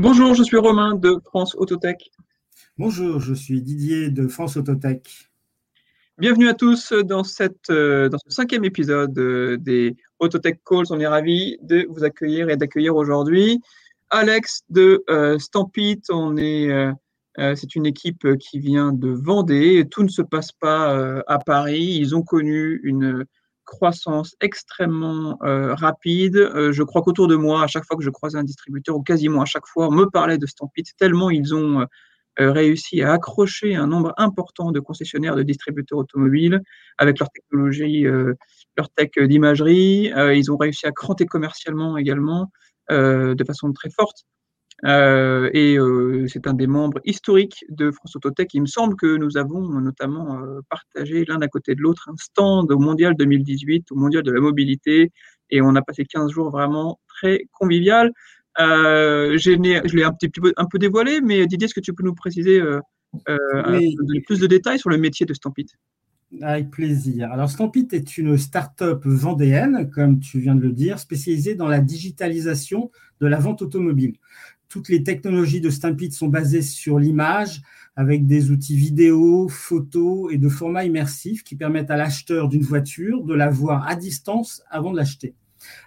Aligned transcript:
Bonjour, 0.00 0.32
je 0.32 0.44
suis 0.44 0.56
Romain 0.56 0.94
de 0.94 1.18
France 1.24 1.56
Autotech. 1.56 2.12
Bonjour, 2.78 3.18
je 3.18 3.34
suis 3.34 3.60
Didier 3.60 4.10
de 4.10 4.28
France 4.28 4.56
Autotech. 4.56 5.28
Bienvenue 6.18 6.48
à 6.48 6.54
tous 6.54 6.92
dans, 6.92 7.24
cette, 7.24 7.68
euh, 7.70 8.08
dans 8.08 8.18
ce 8.18 8.30
cinquième 8.30 8.64
épisode 8.64 9.18
euh, 9.18 9.56
des 9.56 9.96
Autotech 10.20 10.60
Calls. 10.64 10.84
On 10.90 11.00
est 11.00 11.06
ravis 11.08 11.58
de 11.62 11.84
vous 11.90 12.04
accueillir 12.04 12.48
et 12.48 12.56
d'accueillir 12.56 12.94
aujourd'hui 12.94 13.60
Alex 14.10 14.62
de 14.70 15.02
euh, 15.10 15.36
Stampit. 15.40 16.00
On 16.10 16.36
est, 16.36 16.70
c'est 17.56 17.74
une 17.74 17.86
équipe 17.86 18.36
qui 18.36 18.60
vient 18.60 18.92
de 18.92 19.08
Vendée. 19.08 19.84
Tout 19.90 20.04
ne 20.04 20.08
se 20.08 20.22
passe 20.22 20.52
pas 20.52 21.22
à 21.26 21.38
Paris. 21.40 21.96
Ils 21.98 22.14
ont 22.14 22.22
connu 22.22 22.80
une 22.84 23.24
croissance 23.68 24.34
extrêmement 24.40 25.36
rapide. 25.40 26.36
je 26.72 26.82
crois 26.82 27.02
qu'autour 27.02 27.28
de 27.28 27.36
moi, 27.36 27.62
à 27.62 27.66
chaque 27.66 27.84
fois 27.84 27.96
que 27.96 28.02
je 28.02 28.10
croisais 28.10 28.38
un 28.38 28.44
distributeur, 28.44 28.96
ou 28.96 29.02
quasiment 29.02 29.42
à 29.42 29.44
chaque 29.44 29.66
fois, 29.66 29.88
on 29.88 29.92
me 29.92 30.06
parlait 30.06 30.38
de 30.38 30.46
Stampit, 30.46 30.84
tellement 30.98 31.28
ils 31.28 31.54
ont 31.54 31.86
euh, 32.40 32.52
réussi 32.52 33.02
à 33.02 33.14
accrocher 33.14 33.74
un 33.74 33.88
nombre 33.88 34.14
important 34.16 34.70
de 34.70 34.78
concessionnaires 34.78 35.34
de 35.34 35.42
distributeurs 35.42 35.98
automobiles 35.98 36.62
avec 36.96 37.18
leur 37.18 37.30
technologie, 37.30 38.06
euh, 38.06 38.34
leur 38.76 38.90
tech 38.90 39.10
d'imagerie. 39.18 40.12
Euh, 40.12 40.34
ils 40.34 40.52
ont 40.52 40.56
réussi 40.56 40.86
à 40.86 40.92
cranter 40.92 41.26
commercialement 41.26 41.96
également 41.96 42.50
de 42.90 43.44
façon 43.46 43.70
très 43.74 43.90
forte. 43.90 44.24
Euh, 44.84 45.50
et 45.54 45.76
euh, 45.76 46.26
c'est 46.28 46.46
un 46.46 46.54
des 46.54 46.68
membres 46.68 47.00
historiques 47.04 47.64
de 47.68 47.90
France 47.90 48.14
Autotech. 48.14 48.54
Il 48.54 48.62
me 48.62 48.66
semble 48.66 48.96
que 48.96 49.16
nous 49.16 49.36
avons 49.36 49.60
notamment 49.80 50.40
euh, 50.40 50.60
partagé 50.68 51.24
l'un 51.24 51.40
à 51.40 51.48
côté 51.48 51.74
de 51.74 51.80
l'autre 51.80 52.08
un 52.08 52.16
stand 52.16 52.70
au 52.70 52.78
Mondial 52.78 53.16
2018, 53.16 53.90
au 53.90 53.96
Mondial 53.96 54.22
de 54.22 54.30
la 54.30 54.40
mobilité, 54.40 55.10
et 55.50 55.60
on 55.60 55.74
a 55.74 55.82
passé 55.82 56.04
15 56.04 56.30
jours 56.30 56.50
vraiment 56.50 57.00
très 57.08 57.46
convivial. 57.52 58.12
Je 58.58 59.96
l'ai 59.96 60.04
un 60.04 60.12
petit 60.12 60.28
peu, 60.28 60.52
un 60.56 60.66
peu 60.66 60.78
dévoilé, 60.78 61.20
mais 61.20 61.46
Didier, 61.46 61.66
est-ce 61.66 61.74
que 61.74 61.80
tu 61.80 61.92
peux 61.92 62.04
nous 62.04 62.14
préciser 62.14 62.62
plus 64.26 64.38
de 64.38 64.46
détails 64.46 64.78
sur 64.78 64.90
le 64.90 64.98
métier 64.98 65.26
de 65.26 65.34
Stampit? 65.34 65.66
Avec 66.42 66.70
plaisir. 66.70 67.32
Alors, 67.32 67.48
Stampit 67.48 67.88
est 67.92 68.18
une 68.18 68.36
start-up 68.36 69.00
vendéenne, 69.06 69.88
comme 69.90 70.20
tu 70.20 70.40
viens 70.40 70.54
de 70.54 70.60
le 70.60 70.72
dire, 70.72 70.98
spécialisée 70.98 71.54
dans 71.54 71.68
la 71.68 71.80
digitalisation 71.80 72.90
de 73.20 73.26
la 73.26 73.38
vente 73.38 73.62
automobile. 73.62 74.14
Toutes 74.68 74.88
les 74.88 75.02
technologies 75.02 75.60
de 75.60 75.70
Stampit 75.70 76.12
sont 76.12 76.28
basées 76.28 76.62
sur 76.62 76.98
l'image, 76.98 77.62
avec 77.96 78.26
des 78.26 78.50
outils 78.50 78.76
vidéo, 78.76 79.48
photo 79.48 80.30
et 80.30 80.36
de 80.36 80.48
format 80.48 80.84
immersif 80.84 81.42
qui 81.42 81.56
permettent 81.56 81.90
à 81.90 81.96
l'acheteur 81.96 82.48
d'une 82.48 82.62
voiture 82.62 83.24
de 83.24 83.34
la 83.34 83.48
voir 83.48 83.88
à 83.88 83.96
distance 83.96 84.62
avant 84.70 84.92
de 84.92 84.96
l'acheter. 84.96 85.34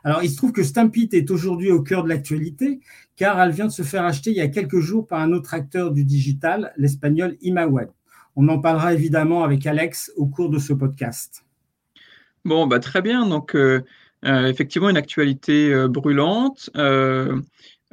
Alors, 0.04 0.24
il 0.24 0.30
se 0.30 0.36
trouve 0.36 0.52
que 0.52 0.64
Stampit 0.64 1.10
est 1.14 1.32
aujourd'hui 1.32 1.72
au 1.72 1.82
cœur 1.82 2.04
de 2.04 2.10
l'actualité, 2.10 2.80
car 3.16 3.40
elle 3.40 3.52
vient 3.52 3.68
de 3.68 3.72
se 3.72 3.84
faire 3.84 4.04
acheter 4.04 4.32
il 4.32 4.38
y 4.38 4.42
a 4.42 4.48
quelques 4.48 4.80
jours 4.80 5.08
par 5.08 5.22
un 5.22 5.32
autre 5.32 5.54
acteur 5.54 5.92
du 5.92 6.04
digital, 6.04 6.74
l'espagnol 6.76 7.38
Imaweb. 7.42 7.90
On 8.36 8.48
en 8.50 8.60
parlera 8.60 8.94
évidemment 8.94 9.44
avec 9.44 9.66
Alex 9.66 10.12
au 10.16 10.26
cours 10.26 10.50
de 10.50 10.58
ce 10.60 10.74
podcast. 10.74 11.46
Bon, 12.46 12.66
bah, 12.68 12.80
très 12.80 13.02
bien. 13.02 13.28
Donc, 13.28 13.56
euh, 13.56 13.84
euh, 14.26 14.48
effectivement, 14.48 14.90
une 14.90 14.98
actualité 14.98 15.72
euh, 15.74 15.88
brûlante. 15.88 16.70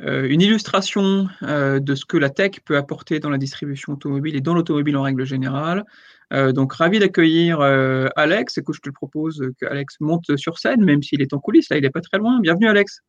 Une 0.00 0.40
illustration 0.40 1.28
de 1.42 1.94
ce 1.94 2.04
que 2.04 2.16
la 2.16 2.30
tech 2.30 2.60
peut 2.64 2.76
apporter 2.76 3.18
dans 3.18 3.30
la 3.30 3.38
distribution 3.38 3.94
automobile 3.94 4.36
et 4.36 4.40
dans 4.40 4.54
l'automobile 4.54 4.96
en 4.96 5.02
règle 5.02 5.24
générale. 5.24 5.84
Euh, 6.32 6.52
donc, 6.52 6.72
ravi 6.74 6.98
d'accueillir 6.98 7.60
euh, 7.60 8.08
Alex. 8.16 8.58
Écoute, 8.58 8.76
je 8.76 8.90
te 8.90 8.90
propose 8.90 9.42
que 9.60 9.66
Alex 9.66 9.96
monte 10.00 10.36
sur 10.36 10.58
scène, 10.58 10.84
même 10.84 11.02
s'il 11.02 11.22
est 11.22 11.32
en 11.32 11.38
coulisses. 11.38 11.70
Là, 11.70 11.78
il 11.78 11.82
n'est 11.82 11.90
pas 11.90 12.00
très 12.00 12.18
loin. 12.18 12.40
Bienvenue, 12.40 12.68
Alex. 12.68 13.00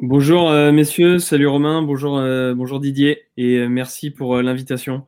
Bonjour, 0.00 0.50
euh, 0.50 0.72
messieurs. 0.72 1.18
Salut, 1.18 1.46
Romain. 1.46 1.82
Bonjour, 1.82 2.20
bonjour 2.54 2.80
Didier. 2.80 3.22
Et 3.36 3.66
merci 3.68 4.10
pour 4.10 4.42
l'invitation. 4.42 5.06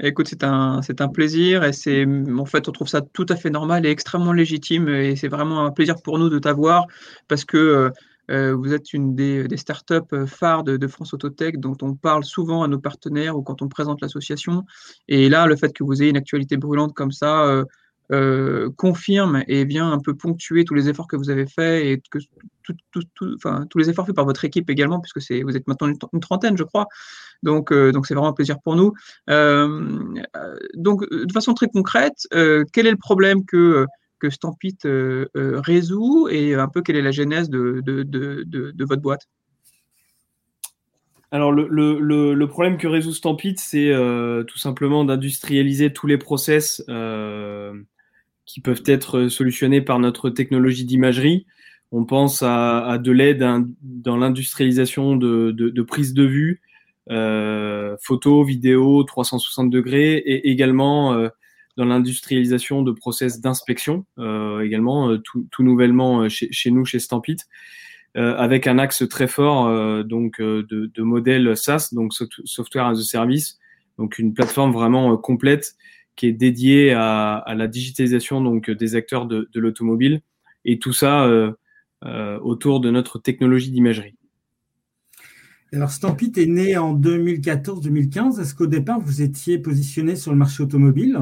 Écoute, 0.00 0.26
c'est 0.28 0.42
un, 0.42 0.82
c'est 0.82 1.00
un 1.00 1.08
plaisir 1.08 1.62
et 1.62 1.72
c'est, 1.72 2.04
en 2.04 2.44
fait, 2.46 2.68
on 2.68 2.72
trouve 2.72 2.88
ça 2.88 3.00
tout 3.00 3.26
à 3.28 3.36
fait 3.36 3.48
normal 3.48 3.86
et 3.86 3.90
extrêmement 3.90 4.32
légitime 4.32 4.88
et 4.88 5.14
c'est 5.14 5.28
vraiment 5.28 5.64
un 5.64 5.70
plaisir 5.70 6.02
pour 6.02 6.18
nous 6.18 6.28
de 6.28 6.40
t'avoir 6.40 6.86
parce 7.28 7.44
que 7.44 7.56
euh, 7.56 7.90
vous 8.28 8.72
êtes 8.72 8.92
une 8.92 9.14
des, 9.14 9.56
startups 9.56 9.94
euh, 10.12 10.26
phares 10.26 10.64
de, 10.64 10.86
France 10.88 11.14
Autotech 11.14 11.58
dont 11.60 11.76
on 11.82 11.94
parle 11.94 12.24
souvent 12.24 12.62
à 12.62 12.68
nos 12.68 12.78
partenaires 12.78 13.36
ou 13.36 13.42
quand 13.42 13.62
on 13.62 13.68
présente 13.68 14.00
l'association. 14.00 14.64
Et 15.08 15.28
là, 15.28 15.46
le 15.46 15.56
fait 15.56 15.72
que 15.72 15.84
vous 15.84 16.02
ayez 16.02 16.10
une 16.10 16.16
actualité 16.16 16.56
brûlante 16.56 16.94
comme 16.94 17.12
ça 17.12 17.64
euh, 18.12 18.70
confirme 18.76 19.42
et 19.48 19.64
vient 19.64 19.90
un 19.90 19.98
peu 19.98 20.14
ponctuer 20.14 20.64
tous 20.64 20.74
les 20.74 20.88
efforts 20.88 21.06
que 21.06 21.16
vous 21.16 21.30
avez 21.30 21.46
faits 21.46 21.84
et 21.84 22.02
que 22.10 22.18
tous 22.92 23.78
les 23.78 23.90
efforts 23.90 24.06
faits 24.06 24.14
par 24.14 24.26
votre 24.26 24.44
équipe 24.44 24.68
également, 24.70 25.00
puisque 25.00 25.18
vous 25.42 25.56
êtes 25.56 25.66
maintenant 25.66 25.88
une, 25.88 26.20
trentaine, 26.20 26.56
je 26.56 26.64
crois. 26.64 26.86
Donc 27.42 27.70
c'est 27.70 28.14
vraiment 28.14 28.28
un 28.28 28.32
plaisir 28.32 28.58
pour 28.60 28.76
nous. 28.76 28.92
donc, 30.74 31.08
de 31.10 31.32
façon 31.32 31.54
très 31.54 31.68
concrète, 31.68 32.26
quel 32.30 32.86
est 32.86 32.90
le 32.90 32.96
problème 32.96 33.44
que 33.44 33.86
que 34.24 34.30
Stampit 34.30 34.78
euh, 34.86 35.26
euh, 35.36 35.60
résout 35.60 36.28
et 36.30 36.54
un 36.54 36.68
peu 36.68 36.80
quelle 36.80 36.96
est 36.96 37.02
la 37.02 37.10
genèse 37.10 37.50
de, 37.50 37.82
votre 38.78 39.02
boîte? 39.02 39.28
Alors 41.30 41.52
le, 41.52 42.44
problème 42.46 42.78
que 42.78 42.86
résout 42.86 43.12
Stampit, 43.12 43.56
c'est 43.58 43.90
euh, 43.90 44.42
tout 44.44 44.56
simplement 44.56 45.04
d'industrialiser 45.04 45.92
tous 45.92 46.06
les 46.06 46.16
process 46.16 46.82
qui 48.46 48.60
peuvent 48.60 48.82
être 48.86 49.28
solutionnés 49.28 49.82
par 49.82 49.98
notre 49.98 50.30
technologie 50.30 50.86
d'imagerie. 50.86 51.46
On 51.92 52.06
pense 52.06 52.42
à, 52.42 52.98
de 52.98 53.12
l'aide 53.12 53.44
dans 53.82 54.16
l'industrialisation 54.16 55.16
de, 55.16 55.50
de, 55.50 55.82
prise 55.82 56.14
de 56.14 56.24
vue, 56.24 56.62
photo, 58.00 58.42
vidéo, 58.42 59.04
360 59.04 59.68
degrés, 59.68 60.14
et 60.16 60.50
également 60.50 61.28
dans 61.76 61.84
l'industrialisation 61.84 62.82
de 62.82 62.92
process 62.92 63.40
d'inspection, 63.40 64.04
euh, 64.18 64.60
également 64.60 65.10
euh, 65.10 65.18
tout, 65.18 65.46
tout, 65.50 65.62
nouvellement 65.62 66.22
euh, 66.22 66.28
chez, 66.28 66.48
chez, 66.52 66.70
nous, 66.70 66.84
chez 66.84 66.98
Stampit, 66.98 67.36
euh, 68.16 68.36
avec 68.36 68.66
un 68.66 68.78
axe 68.78 69.08
très 69.08 69.26
fort 69.26 69.66
euh, 69.66 70.02
donc 70.02 70.40
de, 70.40 70.62
de, 70.94 71.02
modèle 71.02 71.56
SaaS, 71.56 71.90
donc 71.92 72.12
Software 72.12 72.86
as 72.86 72.98
a 72.98 73.02
Service, 73.02 73.58
donc 73.98 74.18
une 74.18 74.34
plateforme 74.34 74.72
vraiment 74.72 75.16
complète 75.16 75.74
qui 76.16 76.26
est 76.26 76.32
dédiée 76.32 76.92
à, 76.92 77.36
à, 77.36 77.54
la 77.54 77.66
digitalisation 77.66 78.40
donc 78.40 78.70
des 78.70 78.94
acteurs 78.94 79.26
de, 79.26 79.48
de 79.52 79.60
l'automobile 79.60 80.20
et 80.64 80.78
tout 80.78 80.92
ça 80.92 81.28
autour 82.42 82.80
de 82.80 82.90
notre 82.90 83.18
technologie 83.18 83.70
d'imagerie. 83.70 84.14
Alors, 85.74 85.90
Stampit 85.90 86.32
est 86.36 86.46
né 86.46 86.76
en 86.76 86.96
2014-2015. 86.96 88.40
Est-ce 88.40 88.54
qu'au 88.54 88.68
départ, 88.68 89.00
vous 89.00 89.22
étiez 89.22 89.58
positionné 89.58 90.14
sur 90.14 90.30
le 90.30 90.38
marché 90.38 90.62
automobile? 90.62 91.18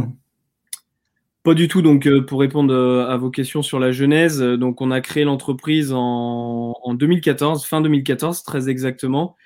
Pas 1.42 1.54
du 1.54 1.68
tout. 1.68 1.82
Donc, 1.82 2.06
euh, 2.06 2.24
pour 2.24 2.40
répondre 2.40 2.72
euh, 2.72 3.06
à 3.08 3.16
vos 3.16 3.30
questions 3.30 3.62
sur 3.62 3.80
la 3.80 3.92
genèse, 3.92 4.40
euh, 4.42 4.56
donc 4.56 4.80
on 4.80 4.90
a 4.90 5.00
créé 5.00 5.24
l'entreprise 5.24 5.92
en, 5.92 6.74
en, 6.82 6.94
2014, 6.94 7.66
fin 7.66 7.80
2014, 7.80 8.42
très 8.44 8.68
exactement. 8.68 9.36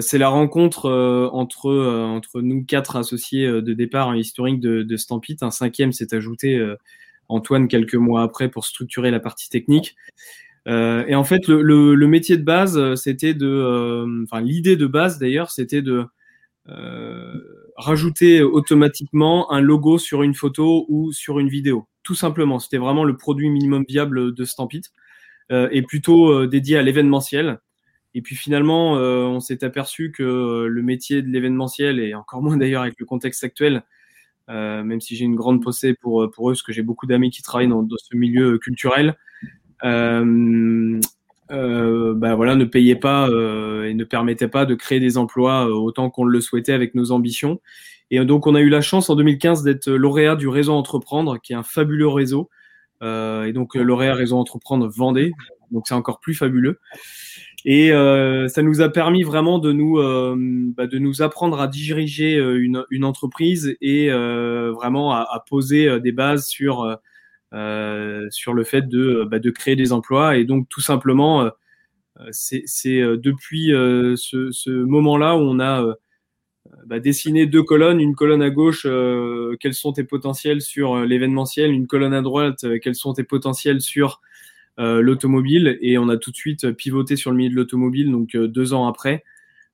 c'est 0.00 0.18
la 0.18 0.28
rencontre 0.30 0.88
entre 1.32 1.70
entre 1.70 2.40
nous 2.40 2.64
quatre 2.64 2.96
associés 2.96 3.46
de 3.46 3.72
départ 3.74 4.14
historique 4.16 4.60
de, 4.60 4.82
de 4.82 4.96
Stampit. 4.96 5.36
Un 5.42 5.50
cinquième 5.50 5.92
s'est 5.92 6.14
ajouté, 6.14 6.58
Antoine, 7.28 7.68
quelques 7.68 7.94
mois 7.96 8.22
après 8.22 8.48
pour 8.48 8.64
structurer 8.64 9.10
la 9.10 9.20
partie 9.20 9.50
technique. 9.50 9.96
et 10.66 11.14
en 11.14 11.24
fait, 11.24 11.46
le, 11.48 11.62
le, 11.62 11.94
le 11.94 12.06
métier 12.06 12.38
de 12.38 12.42
base, 12.44 12.94
c'était 12.94 13.34
de, 13.34 14.24
enfin 14.24 14.40
l'idée 14.40 14.76
de 14.76 14.86
base 14.86 15.18
d'ailleurs, 15.18 15.50
c'était 15.50 15.82
de 15.82 16.06
rajouter 17.76 18.42
automatiquement 18.42 19.52
un 19.52 19.60
logo 19.60 19.98
sur 19.98 20.22
une 20.22 20.34
photo 20.34 20.86
ou 20.88 21.12
sur 21.12 21.38
une 21.38 21.48
vidéo. 21.48 21.86
Tout 22.02 22.14
simplement, 22.14 22.58
c'était 22.58 22.78
vraiment 22.78 23.04
le 23.04 23.16
produit 23.16 23.50
minimum 23.50 23.84
viable 23.88 24.34
de 24.34 24.44
Stampit 24.44 24.82
euh, 25.52 25.68
et 25.70 25.82
plutôt 25.82 26.32
euh, 26.32 26.46
dédié 26.46 26.76
à 26.76 26.82
l'événementiel. 26.82 27.58
Et 28.14 28.22
puis 28.22 28.34
finalement, 28.34 28.96
euh, 28.96 29.24
on 29.24 29.40
s'est 29.40 29.62
aperçu 29.62 30.10
que 30.10 30.66
le 30.66 30.82
métier 30.82 31.22
de 31.22 31.28
l'événementiel, 31.28 32.00
et 32.00 32.14
encore 32.14 32.42
moins 32.42 32.56
d'ailleurs 32.56 32.82
avec 32.82 32.98
le 32.98 33.06
contexte 33.06 33.44
actuel, 33.44 33.82
même 34.48 35.00
si 35.00 35.16
j'ai 35.16 35.24
une 35.24 35.34
grande 35.34 35.60
pensée 35.60 35.94
pour, 35.94 36.30
pour 36.30 36.48
eux, 36.48 36.52
parce 36.52 36.62
que 36.62 36.72
j'ai 36.72 36.82
beaucoup 36.82 37.06
d'amis 37.06 37.30
qui 37.30 37.42
travaillent 37.42 37.66
dans, 37.66 37.84
ce 37.96 38.16
milieu 38.16 38.58
culturel, 38.58 39.16
euh, 39.84 41.00
bah 41.50 42.34
voilà, 42.34 42.56
ne 42.56 42.64
payait 42.64 42.96
pas 42.96 43.28
euh, 43.28 43.84
et 43.84 43.94
ne 43.94 44.04
permettait 44.04 44.48
pas 44.48 44.66
de 44.66 44.74
créer 44.74 45.00
des 45.00 45.16
emplois 45.16 45.66
euh, 45.66 45.72
autant 45.72 46.10
qu'on 46.10 46.24
le 46.24 46.40
souhaitait 46.40 46.72
avec 46.72 46.94
nos 46.94 47.12
ambitions. 47.12 47.60
Et 48.10 48.24
donc, 48.24 48.46
on 48.46 48.54
a 48.54 48.60
eu 48.60 48.68
la 48.68 48.80
chance 48.80 49.10
en 49.10 49.16
2015 49.16 49.62
d'être 49.62 49.90
lauréat 49.90 50.36
du 50.36 50.48
réseau 50.48 50.72
Entreprendre, 50.72 51.38
qui 51.40 51.52
est 51.52 51.56
un 51.56 51.64
fabuleux 51.64 52.08
réseau. 52.08 52.48
Euh, 53.02 53.44
et 53.44 53.52
donc, 53.52 53.74
lauréat 53.74 54.14
réseau 54.14 54.36
Entreprendre 54.36 54.88
Vendée. 54.88 55.32
Donc, 55.72 55.88
c'est 55.88 55.94
encore 55.94 56.20
plus 56.20 56.34
fabuleux. 56.34 56.78
Et 57.64 57.90
euh, 57.90 58.46
ça 58.46 58.62
nous 58.62 58.80
a 58.80 58.88
permis 58.88 59.24
vraiment 59.24 59.58
de 59.58 59.72
nous, 59.72 59.96
bah, 60.76 60.86
de 60.86 60.98
nous 60.98 61.20
apprendre 61.20 61.60
à 61.60 61.66
diriger 61.66 62.36
une, 62.36 62.84
une 62.90 63.04
entreprise 63.04 63.76
et 63.80 64.08
vraiment 64.08 65.12
à, 65.12 65.26
à, 65.28 65.40
poser 65.40 65.98
des 65.98 66.12
bases 66.12 66.46
sur 66.46 66.84
euh, 66.84 66.94
sur 68.30 68.54
le 68.54 68.64
fait 68.64 68.88
de, 68.88 69.26
bah, 69.30 69.38
de 69.38 69.50
créer 69.50 69.76
des 69.76 69.92
emplois. 69.92 70.36
Et 70.36 70.44
donc 70.44 70.68
tout 70.68 70.80
simplement 70.80 71.42
euh, 71.42 71.50
c'est 72.30 72.62
depuis 73.00 73.68
ce, 73.68 74.70
moment-là 74.70 75.36
où 75.36 75.40
on 75.40 75.60
a 75.60 75.96
bah, 76.86 77.00
dessiner 77.00 77.46
deux 77.46 77.62
colonnes, 77.62 78.00
une 78.00 78.14
colonne 78.14 78.42
à 78.42 78.50
gauche, 78.50 78.86
euh, 78.86 79.56
quels 79.60 79.74
sont 79.74 79.92
tes 79.92 80.04
potentiels 80.04 80.60
sur 80.60 80.94
euh, 80.94 81.04
l'événementiel, 81.04 81.70
une 81.70 81.86
colonne 81.86 82.14
à 82.14 82.22
droite, 82.22 82.64
euh, 82.64 82.78
quels 82.80 82.94
sont 82.94 83.12
tes 83.12 83.24
potentiels 83.24 83.80
sur 83.80 84.20
l'automobile, 84.78 85.78
et 85.80 85.96
on 85.96 86.10
a 86.10 86.18
tout 86.18 86.30
de 86.30 86.36
suite 86.36 86.70
pivoté 86.72 87.16
sur 87.16 87.30
le 87.30 87.38
milieu 87.38 87.48
de 87.48 87.54
l'automobile, 87.56 88.12
donc 88.12 88.36
deux 88.36 88.74
ans 88.74 88.86
après, 88.86 89.24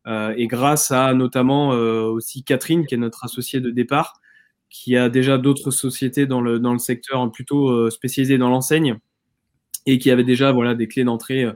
et 0.06 0.46
grâce 0.46 0.92
à 0.92 1.12
notamment 1.12 1.70
aussi 1.70 2.44
Catherine, 2.44 2.86
qui 2.86 2.94
est 2.94 2.98
notre 2.98 3.24
associée 3.24 3.58
de 3.58 3.70
départ, 3.70 4.20
qui 4.72 4.96
a 4.96 5.08
déjà 5.08 5.38
d'autres 5.38 5.70
sociétés 5.70 6.26
dans 6.26 6.40
le, 6.40 6.58
dans 6.58 6.72
le 6.72 6.78
secteur 6.78 7.30
plutôt 7.30 7.90
spécialisé 7.90 8.38
dans 8.38 8.48
l'enseigne, 8.48 8.96
et 9.86 9.98
qui 9.98 10.10
avait 10.10 10.24
déjà 10.24 10.50
voilà, 10.52 10.74
des 10.74 10.88
clés 10.88 11.04
d'entrée 11.04 11.46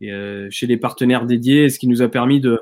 chez 0.00 0.66
les 0.66 0.76
partenaires 0.76 1.26
dédiés, 1.26 1.68
ce 1.68 1.78
qui 1.78 1.86
nous 1.86 2.02
a 2.02 2.08
permis 2.08 2.40
de 2.40 2.60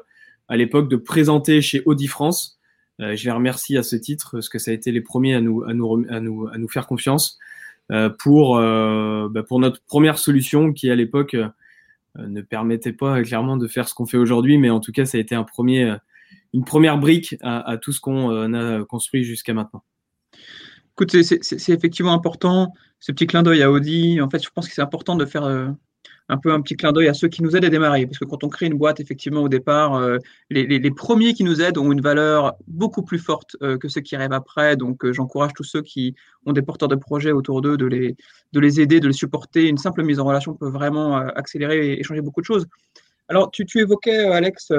à 0.49 0.57
l'époque 0.57 0.91
de 0.91 0.97
présenter 0.97 1.63
chez 1.63 1.83
Audi 1.87 2.07
France. 2.07 2.61
Euh, 3.01 3.17
je 3.17 3.25
les 3.25 3.31
remercie 3.31 3.79
à 3.79 3.83
ce 3.83 3.97
titre 3.97 4.33
parce 4.33 4.51
que 4.51 4.59
ça 4.59 4.71
a 4.71 4.75
été 4.75 4.93
les 4.93 5.01
premiers 5.01 5.35
à 5.35 5.41
nous, 5.41 5.65
à 5.65 5.73
nous, 5.73 6.05
à 6.11 6.21
nous, 6.21 6.47
à 6.49 6.59
nous 6.59 6.69
faire 6.69 6.87
confiance 6.87 7.39
euh, 7.91 8.11
pour, 8.11 8.59
euh, 8.59 9.29
bah, 9.31 9.43
pour 9.43 9.61
notre 9.61 9.83
première 9.85 10.19
solution 10.19 10.75
qui 10.75 10.91
à 10.91 10.95
l'époque 10.95 11.37
ne 12.19 12.43
permettait 12.43 12.93
pas 12.93 13.23
clairement 13.23 13.57
de 13.57 13.67
faire 13.67 13.89
ce 13.89 13.95
qu'on 13.95 14.05
fait 14.05 14.19
aujourd'hui, 14.19 14.59
mais 14.59 14.69
en 14.69 14.81
tout 14.81 14.93
cas 14.93 15.07
ça 15.07 15.17
a 15.17 15.21
été 15.23 15.35
un 15.35 15.45
premier, 15.45 15.97
une 16.53 16.65
première 16.65 16.99
brique 16.99 17.37
à 17.41 17.79
tout 17.81 17.93
ce 17.93 18.01
qu'on 18.03 18.53
a 18.53 18.85
construit 18.85 19.25
jusqu'à 19.25 19.55
maintenant. 19.55 19.83
Écoute, 20.97 21.23
c'est 21.23 21.69
effectivement 21.73 22.13
important, 22.13 22.73
ce 23.01 23.13
petit 23.13 23.27
clin 23.27 23.43
d'œil 23.43 23.63
à 23.63 23.71
Audi. 23.71 24.21
En 24.21 24.29
fait, 24.29 24.43
je 24.43 24.51
pense 24.51 24.69
que 24.69 24.75
c'est 24.75 24.83
important 24.83 25.17
de 25.17 25.25
faire 25.25 25.75
un 26.29 26.39
peu 26.39 26.53
un 26.53 26.61
petit 26.61 26.77
clin 26.77 26.93
d'œil 26.93 27.09
à 27.09 27.15
ceux 27.15 27.29
qui 27.29 27.43
nous 27.43 27.57
aident 27.57 27.65
à 27.65 27.69
démarrer. 27.69 28.07
Parce 28.07 28.19
que 28.19 28.25
quand 28.25 28.45
on 28.45 28.49
crée 28.49 28.67
une 28.67 28.79
boîte, 28.79 29.01
effectivement, 29.01 29.43
au 29.43 29.49
départ, 29.49 29.95
euh, 29.95 30.19
les, 30.51 30.91
premiers 30.91 31.35
qui 31.35 31.45
nous 31.45 31.61
aident 31.61 31.79
ont 31.79 31.93
une 31.93 32.01
valeur 32.01 32.55
beaucoup 32.67 33.03
plus 33.03 33.19
forte 33.19 33.57
euh, 33.63 33.77
que 33.77 33.89
ceux 33.89 34.01
qui 34.01 34.17
arrivent 34.17 34.33
après. 34.33 34.77
Donc, 34.77 35.05
euh, 35.05 35.13
j'encourage 35.13 35.53
tous 35.55 35.65
ceux 35.65 35.83
qui 35.83 36.15
ont 36.47 36.53
des 36.53 36.63
porteurs 36.63 36.89
de 36.89 36.97
projets 36.97 37.33
autour 37.33 37.61
d'eux 37.61 37.77
de 37.77 37.87
les, 37.87 38.17
de 38.53 38.61
les 38.61 38.81
aider, 38.81 39.01
de 39.01 39.09
les 39.09 39.13
supporter. 39.13 39.69
Une 39.69 39.79
simple 39.79 40.03
mise 40.03 40.21
en 40.21 40.25
relation 40.25 40.55
peut 40.55 40.71
vraiment 40.71 41.17
accélérer 41.17 41.93
et, 41.93 42.03
changer 42.03 42.23
beaucoup 42.23 42.41
de 42.41 42.47
choses. 42.47 42.67
Alors, 43.29 43.51
tu, 43.51 43.67
tu 43.67 43.81
évoquais, 43.81 44.25
Alex, 44.27 44.73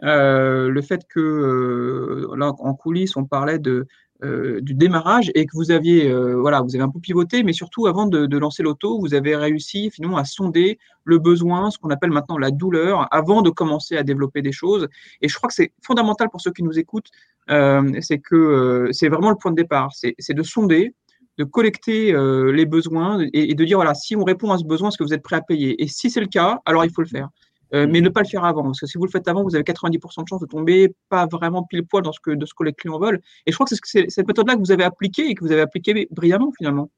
le 0.00 0.82
fait 0.82 1.02
que 1.08 2.28
là, 2.36 2.52
en 2.58 2.74
coulisses, 2.74 3.16
on 3.16 3.24
parlait 3.24 3.58
de, 3.58 3.86
euh, 4.24 4.60
du 4.60 4.74
démarrage 4.74 5.30
et 5.36 5.46
que 5.46 5.52
vous 5.54 5.70
aviez, 5.70 6.10
euh, 6.10 6.34
voilà, 6.40 6.60
vous 6.60 6.74
avez 6.74 6.82
un 6.82 6.88
peu 6.88 6.98
pivoté, 6.98 7.44
mais 7.44 7.52
surtout 7.52 7.86
avant 7.86 8.06
de, 8.06 8.36
lancer 8.36 8.64
l'auto, 8.64 8.98
vous 8.98 9.14
avez 9.14 9.36
réussi 9.36 9.90
finalement 9.90 10.16
à 10.16 10.24
sonder 10.24 10.80
le 11.04 11.18
besoin, 11.18 11.70
ce 11.70 11.78
qu'on 11.78 11.90
appelle 11.90 12.10
maintenant 12.10 12.36
la 12.36 12.50
douleur, 12.50 13.06
avant 13.12 13.42
de 13.42 13.50
commencer 13.50 13.96
à 13.96 14.02
développer 14.02 14.42
des 14.42 14.50
choses. 14.50 14.88
Et 15.22 15.28
je 15.28 15.36
crois 15.36 15.48
que 15.48 15.54
c'est 15.54 15.72
fondamental 15.86 16.30
pour 16.30 16.40
ceux 16.40 16.50
qui 16.50 16.64
nous 16.64 16.80
écoutent, 16.80 17.10
euh, 17.50 17.92
c'est 18.00 18.18
que 18.18 18.88
c'est 18.90 19.08
vraiment 19.08 19.30
le 19.30 19.36
point 19.36 19.52
de 19.52 19.56
départ, 19.56 19.92
c'est 19.92 20.34
de 20.34 20.42
sonder, 20.42 20.94
de 21.38 21.44
collecter 21.44 22.12
les 22.52 22.66
besoins 22.66 23.20
et, 23.20 23.52
et, 23.52 23.54
de 23.54 23.64
dire 23.64 23.78
voilà, 23.78 23.94
si 23.94 24.16
on 24.16 24.24
répond 24.24 24.50
à 24.50 24.58
ce 24.58 24.64
besoin, 24.64 24.88
est-ce 24.88 24.98
que 24.98 25.04
vous 25.04 25.14
êtes 25.14 25.22
prêt 25.22 25.36
à 25.36 25.42
payer? 25.42 25.80
Et 25.80 25.86
si 25.86 26.10
c'est 26.10 26.20
le 26.20 26.26
cas, 26.26 26.60
alors 26.66 26.84
il 26.84 26.90
faut 26.90 27.02
le 27.02 27.06
faire. 27.06 27.28
Euh, 27.74 27.86
mais 27.88 28.00
ne 28.00 28.08
pas 28.08 28.22
le 28.22 28.26
faire 28.26 28.44
avant. 28.44 28.62
Parce 28.62 28.80
que 28.80 28.86
si 28.86 28.96
vous 28.96 29.04
le 29.04 29.10
faites 29.10 29.28
avant, 29.28 29.42
vous 29.42 29.54
avez 29.54 29.64
90% 29.64 30.22
de 30.22 30.28
chance 30.28 30.40
de 30.40 30.46
tomber 30.46 30.94
pas 31.08 31.26
vraiment 31.26 31.62
pile 31.62 31.84
poil 31.84 32.02
dans 32.02 32.12
ce 32.12 32.20
que, 32.20 32.30
de 32.30 32.46
ce 32.46 32.54
que 32.54 32.64
les 32.64 32.72
clients 32.72 32.98
veulent. 32.98 33.20
Et 33.46 33.52
je 33.52 33.56
crois 33.56 33.66
que 33.66 33.74
c'est 33.82 34.10
cette 34.10 34.26
méthode-là 34.26 34.54
que 34.54 34.60
vous 34.60 34.72
avez 34.72 34.84
appliquée 34.84 35.28
et 35.28 35.34
que 35.34 35.44
vous 35.44 35.52
avez 35.52 35.60
appliquée 35.60 36.08
brillamment 36.10 36.52
finalement. 36.56 36.90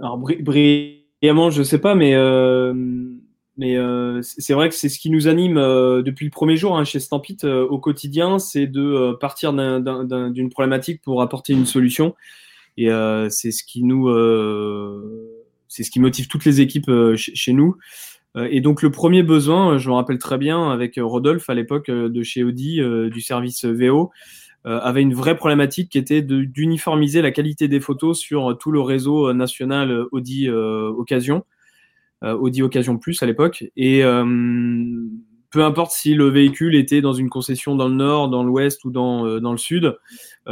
Alors, 0.00 0.18
brillamment, 0.18 1.50
je 1.50 1.60
ne 1.60 1.64
sais 1.64 1.78
pas, 1.78 1.94
mais, 1.94 2.14
euh, 2.14 2.74
mais 3.56 3.76
euh, 3.76 4.20
c'est 4.22 4.54
vrai 4.54 4.68
que 4.68 4.74
c'est 4.74 4.88
ce 4.88 4.98
qui 4.98 5.10
nous 5.10 5.28
anime 5.28 5.56
depuis 5.56 6.24
le 6.24 6.30
premier 6.30 6.56
jour 6.56 6.76
hein, 6.76 6.84
chez 6.84 6.98
Stampit 6.98 7.38
au 7.44 7.78
quotidien, 7.78 8.38
c'est 8.38 8.66
de 8.66 9.16
partir 9.20 9.52
d'une 9.52 10.50
problématique 10.50 11.00
pour 11.02 11.22
apporter 11.22 11.52
une 11.52 11.66
solution. 11.66 12.14
Et 12.76 12.88
c'est 13.30 13.52
ce 13.52 13.62
qui 13.62 13.84
nous. 13.84 14.08
c'est 15.68 15.84
ce 15.84 15.90
qui 15.90 16.00
motive 16.00 16.26
toutes 16.26 16.44
les 16.44 16.60
équipes 16.60 16.90
chez 17.14 17.52
nous. 17.52 17.76
Euh, 18.36 18.48
et 18.50 18.60
donc 18.60 18.82
le 18.82 18.90
premier 18.90 19.22
besoin, 19.22 19.74
euh, 19.74 19.78
je 19.78 19.88
me 19.88 19.94
rappelle 19.94 20.18
très 20.18 20.38
bien 20.38 20.70
avec 20.70 20.98
euh, 20.98 21.04
Rodolphe 21.04 21.48
à 21.48 21.54
l'époque 21.54 21.90
de 21.90 22.22
chez 22.22 22.44
Audi, 22.44 22.80
du 23.10 23.20
service 23.20 23.64
VO, 23.64 24.10
avait 24.64 25.02
une 25.02 25.14
vraie 25.14 25.36
problématique 25.36 25.90
qui 25.92 25.98
était 25.98 26.22
d'uniformiser 26.22 27.22
la 27.22 27.30
qualité 27.30 27.68
des 27.68 27.78
photos 27.78 28.18
sur 28.18 28.58
tout 28.58 28.72
le 28.72 28.80
réseau 28.80 29.32
national 29.32 30.06
Audi 30.10 30.50
Occasion, 30.50 31.44
Audi 32.22 32.62
Occasion 32.62 32.98
Plus 32.98 33.22
à 33.22 33.26
l'époque. 33.26 33.62
Et 33.76 34.02
peu 35.50 35.64
importe 35.64 35.92
si 35.92 36.14
le 36.14 36.28
véhicule 36.30 36.74
était 36.74 37.00
dans 37.00 37.12
une 37.12 37.28
concession 37.28 37.76
dans 37.76 37.86
le 37.86 37.94
nord, 37.94 38.28
dans 38.28 38.42
l'ouest 38.42 38.84
ou 38.84 38.90
dans, 38.90 39.22
le 39.22 39.56
sud, 39.56 39.96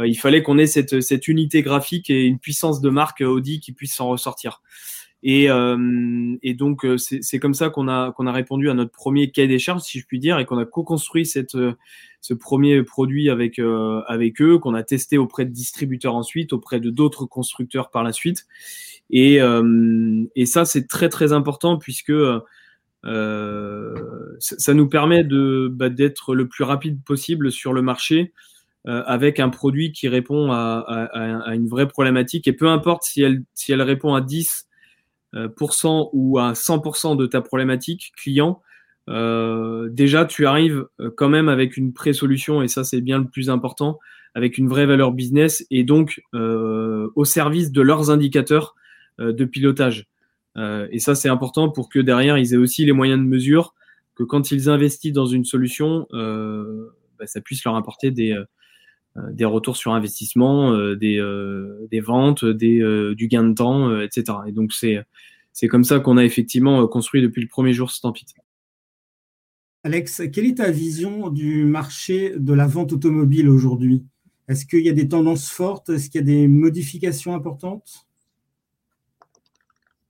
il 0.01 0.15
fallait 0.15 0.41
qu'on 0.41 0.57
ait 0.57 0.65
cette, 0.65 1.01
cette 1.01 1.27
unité 1.27 1.61
graphique 1.61 2.09
et 2.09 2.23
une 2.23 2.39
puissance 2.39 2.79
de 2.79 2.89
marque 2.89 3.19
Audi 3.19 3.59
qui 3.59 3.73
puisse 3.73 3.95
s'en 3.95 4.07
ressortir. 4.07 4.61
Et, 5.27 5.49
euh, 5.49 6.37
et 6.43 6.53
donc, 6.53 6.85
euh, 6.85 6.97
c'est 6.99 7.39
comme 7.39 7.55
ça 7.55 7.71
qu'on 7.71 7.87
a, 7.87 8.11
qu'on 8.11 8.27
a 8.27 8.31
répondu 8.31 8.69
à 8.69 8.75
notre 8.75 8.91
premier 8.91 9.31
cahier 9.31 9.47
des 9.47 9.57
charges, 9.57 9.81
si 9.81 9.99
je 9.99 10.05
puis 10.05 10.19
dire, 10.19 10.37
et 10.37 10.45
qu'on 10.45 10.59
a 10.59 10.65
co-construit 10.65 11.27
euh, 11.55 11.73
ce 12.21 12.33
premier 12.35 12.83
produit 12.83 13.31
avec, 13.31 13.59
avec 14.07 14.39
eux, 14.39 14.59
qu'on 14.59 14.75
a 14.75 14.83
testé 14.83 15.17
auprès 15.17 15.45
de 15.45 15.49
distributeurs 15.49 16.13
ensuite, 16.13 16.53
auprès 16.53 16.79
de 16.79 16.91
d'autres 16.91 17.25
constructeurs 17.25 17.89
par 17.89 18.03
la 18.03 18.13
suite. 18.13 18.45
Et, 19.09 19.39
ça, 20.45 20.63
c'est 20.63 20.87
très, 20.87 21.09
très 21.09 21.33
important 21.33 21.79
puisque 21.79 22.13
ça 23.03 24.73
nous 24.75 24.89
permet 24.89 25.23
de 25.23 25.71
bah, 25.73 25.89
d'être 25.89 26.35
le 26.35 26.47
plus 26.47 26.63
rapide 26.63 27.03
possible 27.03 27.51
sur 27.51 27.73
le 27.73 27.81
marché 27.81 28.31
avec 28.85 29.39
un 29.39 29.49
produit 29.49 29.91
qui 29.91 30.07
répond 30.07 30.51
à, 30.51 30.85
à, 30.87 31.55
une 31.55 31.67
vraie 31.67 31.87
problématique. 31.87 32.47
Et 32.47 32.53
peu 32.53 32.67
importe 32.67 33.03
si 33.03 33.23
elle, 33.23 33.41
si 33.55 33.71
elle 33.71 33.81
répond 33.81 34.13
à 34.13 34.21
10 34.21 34.65
euh, 34.65 34.74
ou 35.33 36.39
à 36.39 36.53
100% 36.53 37.17
de 37.17 37.25
ta 37.25 37.41
problématique 37.41 38.13
client, 38.17 38.61
euh, 39.09 39.89
déjà 39.91 40.25
tu 40.25 40.47
arrives 40.47 40.87
euh, 40.99 41.11
quand 41.15 41.29
même 41.29 41.49
avec 41.49 41.77
une 41.77 41.93
pré-solution 41.93 42.63
et 42.63 42.67
ça 42.67 42.83
c'est 42.83 43.01
bien 43.01 43.19
le 43.19 43.27
plus 43.27 43.49
important, 43.49 43.99
avec 44.33 44.57
une 44.57 44.67
vraie 44.67 44.85
valeur 44.85 45.11
business 45.11 45.65
et 45.71 45.83
donc 45.83 46.21
au 46.33 47.25
service 47.25 47.71
de 47.71 47.81
leurs 47.81 48.09
indicateurs 48.09 48.75
de 49.19 49.45
pilotage. 49.45 50.07
et 50.57 50.99
ça 50.99 51.15
c'est 51.15 51.29
important 51.29 51.69
pour 51.69 51.87
que 51.87 51.99
derrière 51.99 52.37
ils 52.37 52.53
aient 52.53 52.57
aussi 52.57 52.83
les 52.85 52.91
moyens 52.91 53.19
de 53.19 53.25
mesure 53.25 53.73
que 54.13 54.23
quand 54.23 54.51
ils 54.51 54.69
investissent 54.69 55.13
dans 55.13 55.25
une 55.25 55.45
solution, 55.45 56.05
bah, 57.19 57.27
ça 57.27 57.41
puisse 57.41 57.63
leur 57.63 57.75
apporter 57.75 58.11
des, 58.11 58.31
euh, 58.31 58.43
des 59.31 59.45
retours 59.45 59.77
sur 59.77 59.93
investissement, 59.93 60.73
euh, 60.73 60.95
des, 60.95 61.17
euh, 61.17 61.87
des 61.89 62.01
ventes, 62.01 62.45
des, 62.45 62.79
du 63.15 63.27
gain 63.27 63.43
de 63.43 63.53
temps, 63.53 63.99
etc. 64.01 64.37
Et 64.47 64.51
donc 64.51 64.73
c'est 64.73 64.99
c'est 65.53 65.67
comme 65.69 65.85
ça 65.85 65.99
qu'on 65.99 66.17
a 66.17 66.25
effectivement 66.25 66.85
construit 66.87 67.21
depuis 67.21 67.41
le 67.41 67.47
premier 67.47 67.71
jour 67.71 67.89
Stampit. 67.89 68.25
Alex, 69.83 70.23
quelle 70.33 70.47
est 70.47 70.57
ta 70.57 70.69
vision 70.69 71.29
du 71.29 71.63
marché 71.63 72.33
de 72.37 72.53
la 72.53 72.67
vente 72.67 72.91
automobile 72.91 73.47
aujourd'hui? 73.47 74.03
Est-ce 74.49 74.65
qu'il 74.65 74.81
y 74.81 74.89
a 74.89 74.93
des 74.93 75.07
tendances 75.07 75.49
fortes? 75.49 75.89
Est-ce 75.89 76.09
qu'il 76.09 76.19
y 76.19 76.23
a 76.23 76.25
des 76.25 76.47
modifications 76.49 77.33
importantes? 77.35 78.05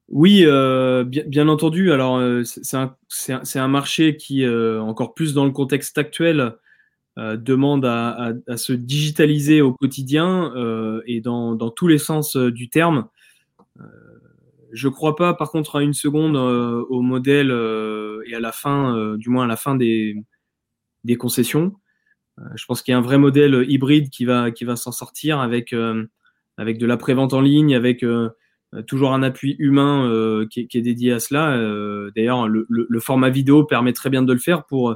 Oui, 0.10 0.46
bien, 0.46 1.24
bien, 1.28 1.48
entendu. 1.48 1.92
Alors, 1.92 2.20
c'est 2.44 2.78
un, 2.78 2.96
un, 3.30 3.68
marché 3.68 4.18
qui, 4.18 4.48
encore 4.48 5.14
plus 5.14 5.36
dans 5.36 5.46
le 5.46 5.52
contexte 5.52 5.98
actuel, 6.00 6.40
euh, 6.40 6.52
demande 7.18 7.86
à, 7.86 8.34
à, 8.48 8.58
se 8.58 8.74
digitaliser 8.74 9.62
au 9.62 9.74
quotidien 9.74 10.54
euh, 10.56 11.02
et 11.06 11.22
dans, 11.22 11.56
dans, 11.56 11.70
tous 11.70 11.88
les 11.88 11.98
sens 11.98 12.36
euh, 12.36 12.52
du 12.52 12.70
terme. 12.70 13.08
je 14.74 14.90
crois 14.90 15.16
pas, 15.16 15.34
par 15.34 15.50
contre, 15.52 15.78
à 15.78 15.84
une 15.84 15.94
seconde 15.94 16.36
au 16.36 17.02
modèle 17.02 17.52
et 18.28 18.36
à 18.36 18.40
la 18.40 18.52
fin, 18.52 19.16
du 19.16 19.30
moins 19.30 19.46
à 19.46 19.48
la 19.48 19.56
fin 19.56 19.76
des, 19.76 20.16
des 21.06 21.16
concessions. 21.16 21.76
je 22.56 22.66
pense 22.66 22.82
qu'il 22.82 22.92
y 22.92 22.96
a 22.96 22.98
un 22.98 23.02
vrai 23.02 23.18
modèle 23.18 23.66
hybride 23.70 24.10
qui 24.10 24.26
va, 24.26 24.52
qui 24.52 24.66
va 24.66 24.76
s'en 24.76 24.92
sortir 24.92 25.40
avec, 25.40 25.74
avec 26.58 26.78
de 26.78 26.86
la 26.86 26.98
prévente 26.98 27.34
en 27.34 27.40
ligne, 27.40 27.74
avec 27.74 28.04
toujours 28.88 29.14
un 29.14 29.24
appui 29.24 29.56
humain 29.60 30.46
qui, 30.52 30.68
qui, 30.68 30.78
est 30.78 30.82
dédié 30.82 31.14
à 31.14 31.20
cela. 31.20 31.58
D'ailleurs, 32.14 32.50
le, 32.50 32.66
le, 32.68 32.86
le, 32.90 33.00
format 33.00 33.30
vidéo 33.30 33.64
permet 33.64 33.94
très 33.94 34.10
bien 34.10 34.24
de 34.24 34.34
le 34.34 34.40
faire 34.40 34.66
pour 34.66 34.90
euh, 34.90 34.96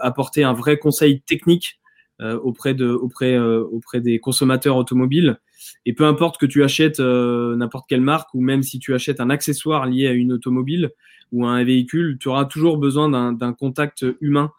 apporter 0.00 0.44
un 0.44 0.52
vrai 0.52 0.78
conseil 0.78 1.20
technique 1.20 1.78
euh, 2.22 2.38
auprès, 2.38 2.72
de, 2.72 2.88
auprès, 2.88 3.34
euh, 3.34 3.60
auprès 3.60 4.00
des 4.00 4.20
consommateurs 4.20 4.78
automobiles. 4.78 5.38
Et 5.84 5.92
peu 5.92 6.06
importe 6.06 6.38
que 6.38 6.46
tu 6.46 6.64
achètes 6.64 6.98
n'importe 6.98 7.84
quelle 7.90 8.00
marque 8.00 8.32
ou 8.32 8.40
même 8.40 8.62
si 8.62 8.78
tu 8.78 8.94
achètes 8.94 9.20
un 9.20 9.28
accessoire 9.28 9.84
lié 9.84 10.06
à 10.06 10.12
une 10.12 10.32
automobile 10.32 10.92
ou 11.30 11.44
à 11.44 11.50
un 11.50 11.62
véhicule, 11.62 12.16
tu 12.18 12.28
auras 12.28 12.46
toujours 12.46 12.78
besoin 12.78 13.10
d'un 13.32 13.52
contact 13.52 14.06
humain 14.22 14.50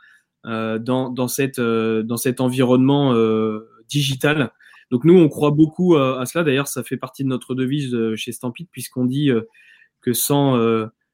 dans, 0.43 1.09
dans, 1.09 1.27
cette, 1.27 1.59
dans 1.59 2.17
cet 2.17 2.41
environnement 2.41 3.15
digital. 3.87 4.51
Donc 4.91 5.03
nous, 5.05 5.17
on 5.17 5.29
croit 5.29 5.51
beaucoup 5.51 5.95
à 5.95 6.25
cela. 6.25 6.43
D'ailleurs, 6.43 6.67
ça 6.67 6.83
fait 6.83 6.97
partie 6.97 7.23
de 7.23 7.29
notre 7.29 7.55
devise 7.55 7.95
chez 8.15 8.31
Stampede 8.33 8.67
puisqu'on 8.71 9.05
dit 9.05 9.31
que 10.01 10.13
sans 10.13 10.59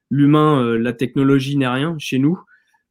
l'humain, 0.10 0.78
la 0.78 0.94
technologie 0.94 1.56
n'est 1.56 1.68
rien 1.68 1.96
chez 2.00 2.20
nous. 2.20 2.40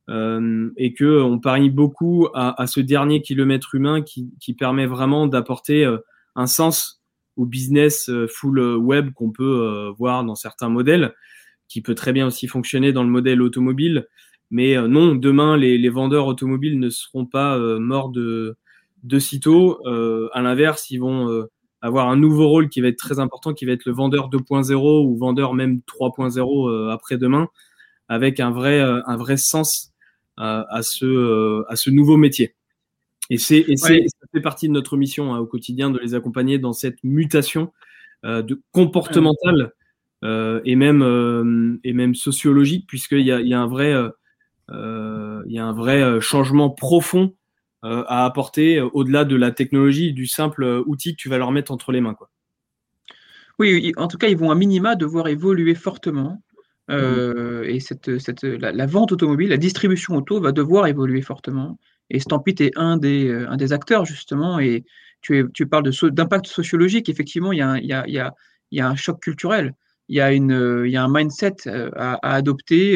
Et 0.09 0.94
que 0.94 1.23
on 1.23 1.38
parie 1.38 1.71
beaucoup 1.71 2.28
à, 2.35 2.66
ce 2.66 2.80
dernier 2.80 3.23
kilomètre 3.23 3.75
humain 3.75 4.02
qui, 4.02 4.30
qui 4.40 4.52
permet 4.52 4.87
vraiment 4.87 5.26
d'apporter 5.26 5.90
un 6.35 6.47
sens 6.47 7.02
au 7.37 7.47
business 7.47 8.11
full 8.28 8.61
web 8.61 9.12
qu'on 9.14 9.30
peut 9.30 9.90
voir 9.97 10.25
dans 10.25 10.35
certains 10.35 10.68
modèles, 10.68 11.14
qui 11.68 11.80
peut 11.80 11.94
très 11.94 12.12
bien 12.12 12.26
aussi 12.26 12.47
fonctionner 12.47 12.92
dans 12.92 13.04
le 13.04 13.09
modèle 13.09 13.40
automobile. 13.40 14.06
Mais 14.50 14.76
non, 14.87 15.14
demain, 15.14 15.56
les, 15.56 15.78
les, 15.78 15.88
vendeurs 15.88 16.26
automobiles 16.26 16.78
ne 16.78 16.90
seront 16.90 17.25
pas 17.25 17.56
morts 17.78 18.11
de, 18.11 18.56
de 19.04 19.18
sitôt. 19.18 19.78
à 19.87 20.42
l'inverse, 20.42 20.90
ils 20.90 20.99
vont 20.99 21.47
avoir 21.82 22.09
un 22.09 22.16
nouveau 22.16 22.49
rôle 22.49 22.68
qui 22.68 22.80
va 22.80 22.88
être 22.88 22.97
très 22.97 23.18
important, 23.18 23.52
qui 23.52 23.66
va 23.66 23.73
être 23.73 23.85
le 23.85 23.92
vendeur 23.92 24.30
2.0 24.30 25.04
ou 25.04 25.16
vendeur 25.16 25.52
même 25.52 25.80
3.0 25.87 26.71
euh, 26.71 26.90
après-demain, 26.90 27.49
avec 28.09 28.38
un 28.38 28.52
vrai, 28.52 28.80
euh, 28.80 29.02
un 29.06 29.16
vrai 29.16 29.37
sens 29.37 29.91
euh, 30.41 30.65
à, 30.69 30.83
ce, 30.83 31.65
à 31.69 31.77
ce 31.77 31.91
nouveau 31.91 32.17
métier. 32.17 32.55
Et, 33.31 33.39
c'est, 33.39 33.65
ça 33.77 34.27
fait 34.33 34.41
partie 34.41 34.69
de 34.69 34.73
notre 34.73 34.97
mission 34.97 35.33
hein, 35.33 35.39
au 35.39 35.47
quotidien 35.47 35.91
de 35.91 35.99
les 35.99 36.15
accompagner 36.15 36.59
dans 36.59 36.73
cette 36.73 37.03
mutation 37.03 37.73
de 38.25 38.61
comportementale 38.73 39.73
et 40.23 40.77
même 40.77 41.81
et 41.83 41.93
même 41.93 42.15
sociologique, 42.15 42.87
puisqu'il 42.87 43.23
y 43.23 43.33
a, 43.33 43.41
il 43.41 43.49
y 43.49 43.55
a 43.55 43.61
un 43.61 43.67
vrai 43.67 43.95
il 44.69 45.53
y 45.53 45.59
a 45.59 45.65
un 45.65 45.73
vrai 45.73 46.21
changement 46.21 46.69
profond 46.71 47.35
euh, 47.85 48.05
à 48.07 48.25
apporter 48.25 48.79
euh, 48.79 48.89
au-delà 48.93 49.25
de 49.25 49.35
la 49.35 49.51
technologie, 49.51 50.12
du 50.12 50.29
simple 50.29 50.62
euh, 50.62 50.85
outil 50.87 51.17
que 51.17 51.21
tu 51.21 51.29
vas 51.29 51.37
leur 51.37 51.51
mettre 51.51 51.73
entre 51.73 51.91
les 51.91 52.01
mains. 52.01 52.15
Quoi. 52.15 52.31
Oui, 53.59 53.93
en 53.97 54.07
tout 54.07 54.19
cas, 54.19 54.29
ils 54.29 54.37
vont 54.37 54.53
à 54.53 54.55
minima 54.55 54.95
devoir 54.95 55.27
évoluer 55.27 55.75
fortement. 55.75 56.41
Mmh. 56.89 57.65
Et 57.65 57.81
cette, 57.81 58.19
cette, 58.19 58.43
la, 58.43 58.87
vente 58.87 59.12
automobile, 59.12 59.51
la 59.51 59.57
distribution 59.57 60.17
auto 60.17 60.41
va 60.41 60.53
devoir 60.53 60.87
évoluer 60.87 61.23
fortement. 61.23 61.79
Et 62.11 62.21
Stampit 62.21 62.57
est 62.59 62.73
un 62.77 62.97
des, 62.97 63.31
un 63.31 63.57
des 63.57 63.73
acteurs, 63.73 64.05
justement. 64.05 64.59
Et 64.59 64.85
tu, 65.21 65.39
es, 65.39 65.45
tu 65.55 65.67
parles 65.67 65.91
d'impact 66.11 66.47
sociologique. 66.47 67.09
Effectivement, 67.09 67.53
il 67.53 67.59
y, 67.59 67.87
y 67.87 68.21
il 68.73 68.79
y 68.79 68.81
a 68.81 68.89
un 68.89 68.97
choc 68.97 69.21
culturel 69.21 69.75
il 70.09 70.16
y 70.16 70.21
a, 70.21 70.32
une, 70.32 70.82
il 70.85 70.90
y 70.90 70.97
a 70.97 71.04
un 71.04 71.12
mindset 71.12 71.68
à, 71.68 72.14
à 72.23 72.35
adopter. 72.35 72.94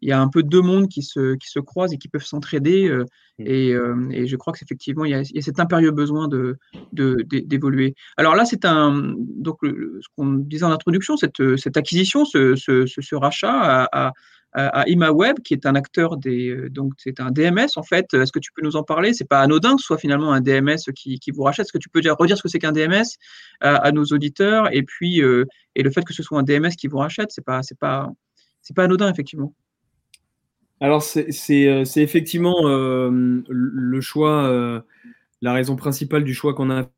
il 0.00 0.08
y 0.08 0.12
a 0.12 0.20
un 0.20 0.28
peu 0.28 0.42
deux 0.42 0.62
mondes 0.62 0.88
qui 0.88 1.02
se, 1.02 1.34
qui 1.36 1.48
se 1.48 1.60
croisent 1.60 1.92
et 1.92 1.98
qui 1.98 2.08
peuvent 2.08 2.24
s'entraider. 2.24 2.88
Mmh. 2.90 3.44
Et, 3.46 3.76
et, 4.10 4.26
je 4.26 4.36
crois 4.36 4.52
qu'effectivement, 4.52 5.04
il, 5.04 5.10
il, 5.12 5.36
y 5.36 5.38
a 5.38 5.42
cet 5.42 5.60
impérieux 5.60 5.92
besoin 5.92 6.28
de, 6.28 6.58
d'évoluer. 6.92 7.94
Alors 8.16 8.34
là, 8.34 8.44
c'est 8.44 8.64
un, 8.64 9.14
donc, 9.16 9.58
ce 9.62 10.06
qu'on 10.16 10.32
disait 10.34 10.64
en 10.64 10.72
introduction, 10.72 11.16
cette, 11.16 11.56
cette 11.56 11.76
acquisition, 11.76 12.24
ce, 12.24 12.56
ce, 12.56 12.86
ce 12.86 13.14
rachat 13.14 13.86
a, 13.92 14.12
à 14.52 14.88
ImaWeb, 14.88 15.40
qui 15.40 15.54
est 15.54 15.64
un 15.64 15.76
acteur 15.76 16.16
des, 16.16 16.48
euh, 16.48 16.70
donc 16.70 16.94
c'est 16.98 17.20
un 17.20 17.30
DMS 17.30 17.68
en 17.76 17.84
fait. 17.84 18.12
Est-ce 18.14 18.32
que 18.32 18.40
tu 18.40 18.50
peux 18.52 18.62
nous 18.62 18.74
en 18.74 18.82
parler? 18.82 19.14
C'est 19.14 19.28
pas 19.28 19.40
anodin 19.40 19.76
que 19.76 19.80
ce 19.80 19.86
soit 19.86 19.98
finalement 19.98 20.32
un 20.32 20.40
DMS 20.40 20.78
qui, 20.94 21.20
vous 21.32 21.42
rachète. 21.42 21.66
Est-ce 21.66 21.72
que 21.72 21.78
tu 21.78 21.88
peux 21.88 22.00
dire, 22.00 22.16
redire 22.18 22.36
ce 22.36 22.42
que 22.42 22.48
c'est 22.48 22.58
qu'un 22.58 22.72
DMS 22.72 23.04
à, 23.60 23.92
nos 23.92 24.04
auditeurs? 24.06 24.68
Et 24.74 24.82
puis 24.82 25.22
euh, 25.22 25.44
et 25.76 25.84
le 25.84 25.90
fait 25.90 26.02
que 26.02 26.12
ce 26.12 26.24
soit 26.24 26.38
un 26.38 26.42
DMS 26.42 26.70
qui 26.70 26.88
vous 26.88 26.98
rachète, 26.98 27.30
c'est 27.30 27.44
pas 27.44 27.62
c'est 27.62 27.78
pas 27.78 28.10
c'est 28.60 28.74
pas 28.74 28.84
anodin 28.84 29.08
effectivement. 29.08 29.54
Alors 30.80 31.02
c'est 31.02 31.30
c'est 31.30 31.68
euh, 31.68 31.84
effectivement 31.96 32.64
le 32.66 34.00
choix, 34.00 34.82
la 35.42 35.52
raison 35.52 35.76
principale 35.76 36.24
du 36.24 36.34
choix 36.34 36.54
qu'on 36.54 36.70
a 36.70 36.88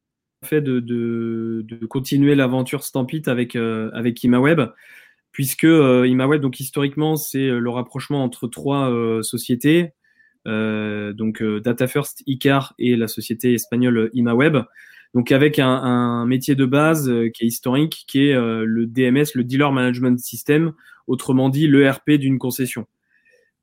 fait 0.45 0.63
de, 0.63 0.81
de, 0.81 1.65
de 1.69 1.87
continuer 1.87 2.35
l'aventure 2.35 2.83
Stampit 2.83 3.23
avec 3.27 3.57
avec 3.57 4.25
ImaWeb 4.25 4.63
puisque 5.33 5.65
euh, 5.65 6.07
ImaWeb, 6.07 6.41
donc 6.41 6.61
historiquement, 6.61 7.17
c'est 7.17 7.49
euh, 7.49 7.59
le 7.59 7.71
rapprochement 7.71 8.23
entre 8.23 8.47
trois 8.47 8.91
euh, 8.91 9.23
sociétés, 9.23 9.93
donc 10.45 11.41
Data 11.41 11.87
First, 11.87 12.25
Icar 12.27 12.75
et 12.81 12.97
la 12.97 13.07
société 13.07 13.55
espagnole 13.55 14.11
ImaWeb. 14.13 14.57
Donc 15.15 15.31
avec 15.31 15.61
un, 15.61 15.69
un 15.69 16.27
métier 16.27 16.57
de 16.57 16.65
base 16.65 17.05
qui 17.33 17.45
est 17.45 17.47
historique, 17.47 18.07
qui 18.09 18.27
est 18.27 18.35
le 18.35 18.87
DMS, 18.87 19.27
le 19.37 19.45
Dealer 19.45 19.71
Management 19.71 20.19
System, 20.19 20.73
autrement 21.07 21.49
dit 21.49 21.69
l'ERP 21.69 22.11
d'une 22.19 22.41
concession. 22.41 22.89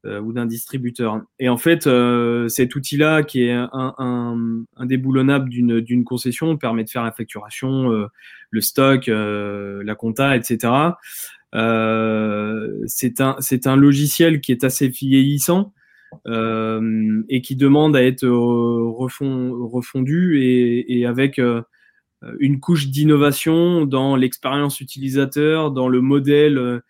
Euh, 0.05 0.21
ou 0.21 0.31
d'un 0.31 0.45
distributeur. 0.45 1.19
Et 1.39 1.49
en 1.49 1.57
fait, 1.57 1.85
euh, 1.85 2.47
cet 2.47 2.73
outil-là, 2.73 3.21
qui 3.21 3.43
est 3.43 3.51
un, 3.51 3.69
un, 3.73 4.63
indéboulonnable 4.77 5.49
d'une 5.49 6.05
concession, 6.05 6.55
permet 6.55 6.85
de 6.85 6.89
faire 6.89 7.03
la 7.03 7.11
facturation, 7.11 7.91
euh, 7.91 8.07
le 8.49 8.61
stock, 8.61 9.07
la 9.07 9.95
compta, 9.95 10.38
etc. 10.38 10.71
c'est 11.53 13.22
un, 13.22 13.38
un 13.65 13.75
logiciel 13.75 14.41
qui 14.41 14.51
est 14.51 14.63
assez 14.63 14.88
vieillissant 14.88 15.74
et 16.25 17.41
qui 17.41 17.56
demande 17.56 17.96
à 17.96 18.03
être 18.03 18.27
refond, 18.27 19.68
refondu 19.68 20.41
et, 20.41 21.00
et 21.00 21.06
avec 21.06 21.39
une 22.39 22.60
couche 22.60 22.88
d'innovation 22.88 23.86
dans 23.86 24.15
l'expérience 24.15 24.82
utilisateur, 24.82 25.72
dans 25.72 25.88
le 25.88 26.01
modèle 26.01 26.82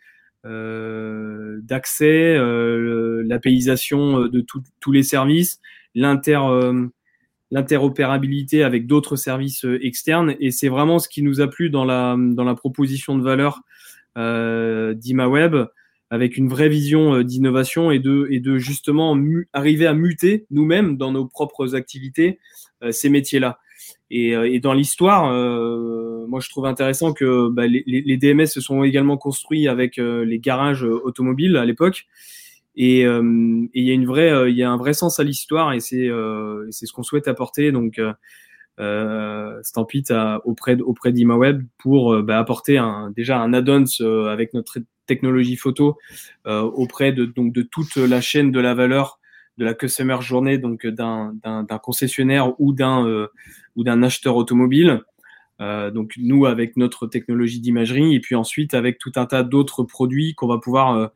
euh, 0.46 1.60
d'accès, 1.64 2.36
euh, 2.38 3.24
l'apéisation 3.26 4.22
euh, 4.22 4.30
de 4.30 4.46
tous 4.80 4.92
les 4.92 5.04
services, 5.04 5.60
l'inter 5.96 6.40
l'interopérabilité 7.52 8.62
avec 8.62 8.86
d'autres 8.86 9.16
services 9.16 9.66
externes. 9.82 10.36
Et 10.40 10.52
c'est 10.52 10.70
vraiment 10.70 11.00
ce 11.00 11.10
qui 11.10 11.24
nous 11.24 11.42
a 11.42 11.48
plu 11.48 11.72
dans 11.72 11.84
la, 11.84 12.16
dans 12.16 12.44
la 12.44 12.54
proposition 12.54 13.18
de 13.18 13.24
valeur 13.24 13.62
euh, 14.20 14.94
d'ImaWeb, 14.94 15.56
avec 16.12 16.38
une 16.38 16.48
vraie 16.48 16.70
vision 16.70 17.22
d'innovation 17.22 17.90
et 17.90 18.00
de, 18.00 18.58
justement 18.58 19.18
arriver 19.54 19.88
à 19.88 19.94
muter 19.94 20.46
nous-mêmes 20.52 20.98
dans 20.98 21.12
nos 21.12 21.26
propres 21.26 21.76
activités 21.76 22.40
ces 22.92 23.10
métiers-là. 23.10 23.60
Et, 24.10 24.30
et, 24.30 24.60
dans 24.60 24.74
l'histoire, 24.74 25.32
moi, 26.30 26.40
je 26.40 26.50
trouve 26.50 26.66
intéressant 26.66 27.12
que 27.12 27.50
bah, 27.50 27.66
les, 27.68 28.18
DMS 28.18 28.46
se 28.46 28.62
sont 28.62 28.84
également 28.84 29.18
construits 29.18 29.68
avec 29.68 29.98
euh, 29.98 30.24
les 30.24 30.40
garages 30.40 30.86
euh, 30.86 31.02
automobiles 31.04 31.58
à 31.58 31.66
l'époque. 31.66 32.06
Et 32.76 33.06
euh, 33.06 33.22
il 33.74 33.84
y 33.84 33.92
a 33.92 34.48
y 34.48 34.64
a 34.64 34.72
un 34.72 34.78
vrai 34.78 34.94
sens 34.94 35.20
à 35.20 35.24
l'histoire 35.24 35.74
et 35.74 35.80
c'est 35.80 36.10
c'est 36.70 36.86
ce 36.86 36.94
qu'on 36.94 37.04
souhaite 37.04 37.28
apporter. 37.28 37.72
Donc 37.74 38.00
euh, 38.80 39.60
Stampit 39.64 40.06
auprès 40.46 40.80
auprès 40.80 41.12
d'ImaWeb 41.12 41.64
pour 41.78 42.22
bah, 42.24 42.40
apporter 42.40 42.78
un, 42.78 43.12
déjà 43.16 43.40
un 43.40 43.54
add-ons 43.54 44.02
avec 44.28 44.54
notre 44.54 44.80
technologie 45.06 45.58
photo 45.58 45.98
auprès 46.46 47.12
de 47.12 47.26
donc 47.26 47.54
de 47.54 47.62
toute 47.62 47.96
la 47.98 48.22
chaîne 48.22 48.52
de 48.52 48.60
la 48.60 48.74
valeur 48.74 49.20
de 49.58 49.66
la 49.66 49.74
customer 49.74 50.18
journée 50.22 50.58
donc 50.58 50.86
d'un 50.88 51.80
concessionnaire 51.82 52.60
ou 52.62 52.74
d'un 52.74 53.28
ou 53.76 53.84
d'un 53.84 54.04
acheteur 54.04 54.36
automobile 54.36 55.02
euh, 55.62 55.92
donc 55.92 56.14
nous 56.18 56.46
avec 56.46 56.78
notre 56.78 57.06
technologie 57.06 57.60
d'imagerie 57.60 58.16
et 58.16 58.20
puis 58.22 58.36
ensuite 58.36 58.74
avec 58.74 58.98
tout 58.98 59.12
un 59.18 59.26
tas 59.26 59.44
d'autres 59.44 59.84
produits 59.84 60.34
qu'on 60.34 60.48
va 60.48 60.58
pouvoir 60.58 60.94
euh, 60.94 61.08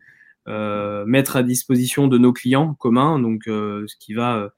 euh, 0.49 1.05
mettre 1.05 1.37
à 1.37 1.43
disposition 1.43 2.07
de 2.07 2.17
nos 2.17 2.33
clients 2.33 2.73
communs. 2.73 3.19
Donc 3.19 3.43
ce 3.45 3.95
qui 3.99 4.13
va 4.13 4.49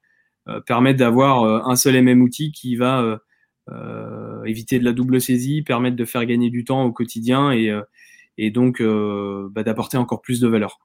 permettre 0.66 1.00
d'avoir 1.00 1.68
un 1.68 1.76
seul 1.76 1.96
et 1.96 2.02
même 2.02 2.22
outil 2.22 2.52
qui 2.52 2.76
va 2.76 3.20
éviter 4.46 4.80
de 4.80 4.86
la 4.86 4.94
double 4.94 5.20
saisie, 5.20 5.64
permettre 5.64 5.96
de 5.96 6.06
faire 6.06 6.26
gagner 6.26 6.50
du 6.50 6.64
temps 6.64 6.84
au 6.84 6.92
quotidien 6.92 7.52
et, 7.52 8.52
donc 8.52 8.82
bah, 8.82 9.64
d'apporter 9.64 9.98
encore 9.98 10.22
plus 10.22 10.40
de 10.40 10.48
valeur. 10.48 10.80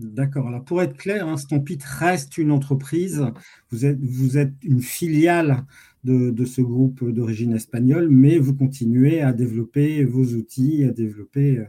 D'accord. 0.00 0.48
Alors 0.48 0.64
pour 0.64 0.80
être 0.80 0.96
clair, 0.96 1.28
hein, 1.28 1.36
Stampit 1.36 1.78
reste 1.84 2.38
une 2.38 2.52
entreprise. 2.52 3.26
Vous 3.70 3.84
êtes, 3.84 4.00
vous 4.00 4.38
êtes 4.38 4.54
une 4.62 4.80
filiale 4.80 5.66
de, 6.04 6.44
ce 6.46 6.62
groupe 6.62 7.04
d'origine 7.10 7.52
espagnole, 7.52 8.08
mais 8.08 8.38
vous 8.38 8.54
continuez 8.54 9.20
à 9.20 9.34
développer 9.34 10.04
vos 10.04 10.24
outils, 10.24 10.84
à 10.84 10.92
développer 10.92 11.58
euh, 11.58 11.64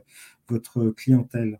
votre 0.51 0.91
clientèle. 0.91 1.59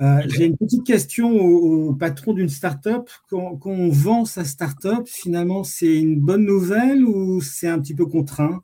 Euh, 0.00 0.20
j'ai 0.26 0.44
une 0.46 0.56
petite 0.56 0.84
question 0.84 1.30
au, 1.30 1.94
patron 1.94 2.34
d'une 2.34 2.48
startup. 2.48 3.08
Quand, 3.28 3.56
quand 3.56 3.70
on 3.70 3.88
vend 3.88 4.24
sa 4.24 4.44
startup, 4.44 5.06
finalement, 5.06 5.64
c'est 5.64 5.98
une 5.98 6.20
bonne 6.20 6.44
nouvelle 6.44 7.04
ou 7.04 7.40
c'est 7.40 7.68
un 7.68 7.80
petit 7.80 7.94
peu 7.94 8.06
contraint? 8.06 8.62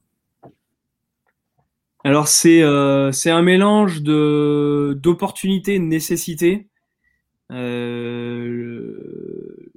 Alors 2.05 2.29
c'est 2.29 2.63
euh, 2.63 3.11
un 3.27 3.43
mélange 3.43 4.03
d'opportunités 4.03 5.75
et 5.75 5.79
de 5.79 5.85
nécessités. 5.85 6.69
Euh, 7.51 8.97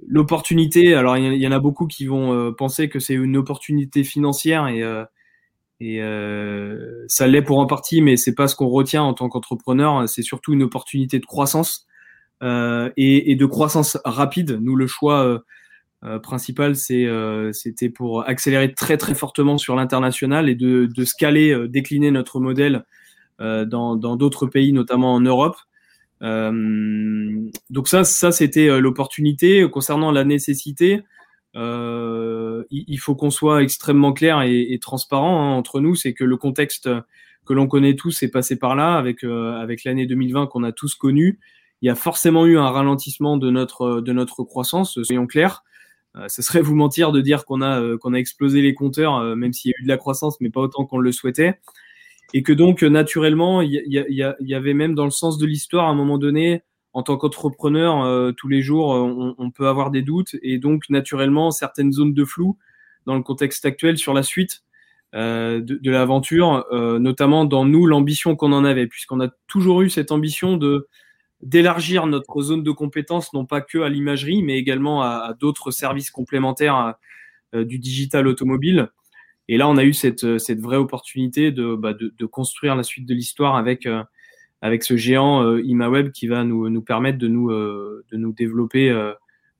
l'opportunité, 0.06 0.94
alors 0.94 1.16
il 1.16 1.34
y, 1.34 1.46
en 1.46 1.52
a 1.52 1.58
beaucoup 1.58 1.86
qui 1.86 2.06
vont 2.06 2.32
euh, 2.32 2.52
penser 2.52 2.88
que 2.88 3.00
c'est 3.00 3.14
une 3.14 3.36
opportunité 3.36 4.04
financière 4.04 4.68
et, 4.68 4.82
et 5.84 6.00
euh, 6.00 7.04
ça 7.08 7.26
l'est 7.26 7.42
pour 7.42 7.58
en 7.58 7.66
partie, 7.66 8.02
mais 8.02 8.16
c'est 8.16 8.36
pas 8.36 8.46
ce 8.46 8.54
qu'on 8.54 8.68
retient 8.68 9.02
en 9.02 9.14
tant 9.14 9.28
qu'entrepreneur. 9.28 10.08
C'est 10.08 10.22
surtout 10.22 10.52
une 10.52 10.62
opportunité 10.62 11.18
de 11.18 11.26
croissance 11.26 11.88
et, 12.40 13.32
et, 13.32 13.36
de 13.36 13.46
croissance 13.46 13.98
rapide. 14.04 14.58
Nous, 14.60 14.76
le 14.76 14.86
choix 14.86 15.42
principal, 16.22 16.76
c'est 16.76 17.08
c'était 17.52 17.88
pour 17.88 18.28
accélérer 18.28 18.74
très 18.74 18.96
très 18.96 19.14
fortement 19.14 19.58
sur 19.58 19.76
l'international 19.76 20.48
et 20.48 20.56
de, 20.56 20.86
de 20.86 21.04
scaler, 21.04 21.68
décliner 21.68 22.10
notre 22.12 22.38
modèle 22.38 22.84
dans 23.40 23.96
d'autres 23.96 24.46
pays, 24.46 24.72
notamment 24.72 25.14
en 25.14 25.20
Europe. 25.20 25.56
donc 26.20 27.88
ça, 27.88 28.04
ça 28.04 28.32
c'était 28.32 28.80
l'opportunité. 28.80 29.68
Concernant 29.70 30.10
la 30.12 30.24
nécessité, 30.24 31.02
il, 31.54 32.98
faut 32.98 33.14
qu'on 33.14 33.30
soit 33.30 33.62
extrêmement 33.62 34.12
clair 34.12 34.42
et, 34.42 34.78
transparent 34.80 35.42
hein, 35.42 35.54
entre 35.54 35.80
nous. 35.80 35.94
C'est 35.94 36.14
que 36.14 36.24
le 36.24 36.36
contexte 36.36 36.88
que 37.44 37.52
l'on 37.52 37.66
connaît 37.66 37.96
tous 37.96 38.22
est 38.22 38.30
passé 38.30 38.58
par 38.58 38.76
là, 38.76 38.96
avec 38.96 39.24
avec 39.24 39.84
l'année 39.84 40.06
2020 40.06 40.46
qu'on 40.46 40.64
a 40.64 40.72
tous 40.72 40.94
connu. 40.94 41.40
Il 41.82 41.86
y 41.86 41.90
a 41.90 41.94
forcément 41.94 42.46
eu 42.46 42.58
un 42.58 42.68
ralentissement 42.68 43.36
de 43.36 43.50
notre 43.50 44.00
de 44.00 44.12
notre 44.12 44.44
croissance, 44.44 45.02
soyons 45.02 45.26
clairs. 45.26 45.62
Euh, 46.16 46.28
ce 46.28 46.42
serait 46.42 46.60
vous 46.60 46.74
mentir 46.74 47.12
de 47.12 47.20
dire 47.20 47.44
qu'on 47.44 47.62
a, 47.62 47.80
euh, 47.80 47.96
qu'on 47.96 48.12
a 48.12 48.18
explosé 48.18 48.60
les 48.60 48.74
compteurs, 48.74 49.16
euh, 49.16 49.34
même 49.34 49.52
s'il 49.52 49.70
y 49.70 49.74
a 49.74 49.80
eu 49.80 49.84
de 49.84 49.88
la 49.88 49.96
croissance, 49.96 50.40
mais 50.40 50.50
pas 50.50 50.60
autant 50.60 50.84
qu'on 50.84 50.98
le 50.98 51.12
souhaitait. 51.12 51.58
Et 52.34 52.42
que 52.42 52.52
donc, 52.52 52.82
naturellement, 52.82 53.60
il 53.62 53.72
y, 53.72 54.24
y, 54.40 54.54
avait 54.54 54.74
même 54.74 54.94
dans 54.94 55.04
le 55.04 55.10
sens 55.10 55.36
de 55.38 55.46
l'histoire, 55.46 55.86
à 55.86 55.90
un 55.90 55.94
moment 55.94 56.16
donné, 56.16 56.62
en 56.92 57.02
tant 57.02 57.16
qu'entrepreneur, 57.16 58.34
tous 58.36 58.48
les 58.48 58.62
jours, 58.62 58.88
on, 58.88 59.34
on, 59.38 59.50
peut 59.50 59.66
avoir 59.66 59.90
des 59.90 60.02
doutes. 60.02 60.36
Et 60.42 60.58
donc, 60.58 60.90
naturellement, 60.90 61.50
certaines 61.50 61.92
zones 61.92 62.14
de 62.14 62.24
flou 62.24 62.58
dans 63.06 63.14
le 63.14 63.22
contexte 63.22 63.64
actuel 63.64 63.96
sur 63.96 64.12
la 64.12 64.22
suite 64.22 64.62
de, 65.14 65.60
de 65.60 65.90
l'aventure, 65.90 66.66
notamment 66.70 67.46
dans 67.46 67.64
nous, 67.64 67.86
l'ambition 67.86 68.36
qu'on 68.36 68.52
en 68.52 68.64
avait, 68.64 68.86
puisqu'on 68.86 69.20
a 69.20 69.28
toujours 69.46 69.80
eu 69.80 69.88
cette 69.88 70.12
ambition 70.12 70.56
de 70.58 70.88
d'élargir 71.42 72.06
notre 72.06 72.40
zone 72.40 72.62
de 72.62 72.70
compétences, 72.70 73.32
non 73.32 73.44
pas 73.44 73.60
que 73.60 73.78
à 73.78 73.88
l'imagerie, 73.88 74.42
mais 74.42 74.56
également 74.56 75.02
à, 75.02 75.34
d'autres 75.38 75.70
services 75.70 76.10
complémentaires 76.10 76.94
euh, 77.54 77.64
du 77.64 77.78
digital 77.78 78.26
automobile. 78.28 78.88
Et 79.48 79.56
là, 79.56 79.68
on 79.68 79.76
a 79.76 79.84
eu 79.84 79.92
cette, 79.92 80.38
cette 80.38 80.60
vraie 80.60 80.76
opportunité 80.76 81.50
de, 81.50 81.74
bah, 81.74 81.94
de, 81.94 82.14
de, 82.16 82.26
construire 82.26 82.76
la 82.76 82.84
suite 82.84 83.06
de 83.06 83.14
l'histoire 83.14 83.56
avec, 83.56 83.86
euh, 83.86 84.04
avec 84.62 84.82
ce 84.84 84.96
géant 84.96 85.42
euh, 85.42 85.60
ImaWeb 85.62 86.10
qui 86.12 86.26
va 86.26 86.44
nous, 86.44 86.82
permettre 86.82 87.18
de 87.18 87.28
nous, 87.28 87.50
de 87.50 88.16
nous 88.16 88.32
développer 88.32 88.90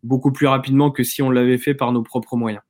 beaucoup 0.02 0.32
plus 0.32 0.46
rapidement 0.46 0.90
que 0.90 1.02
si 1.04 1.22
on 1.22 1.30
l'avait 1.30 1.58
fait 1.58 1.74
par 1.74 1.92
nos 1.92 2.02
propres 2.02 2.36
moyens. 2.36 2.62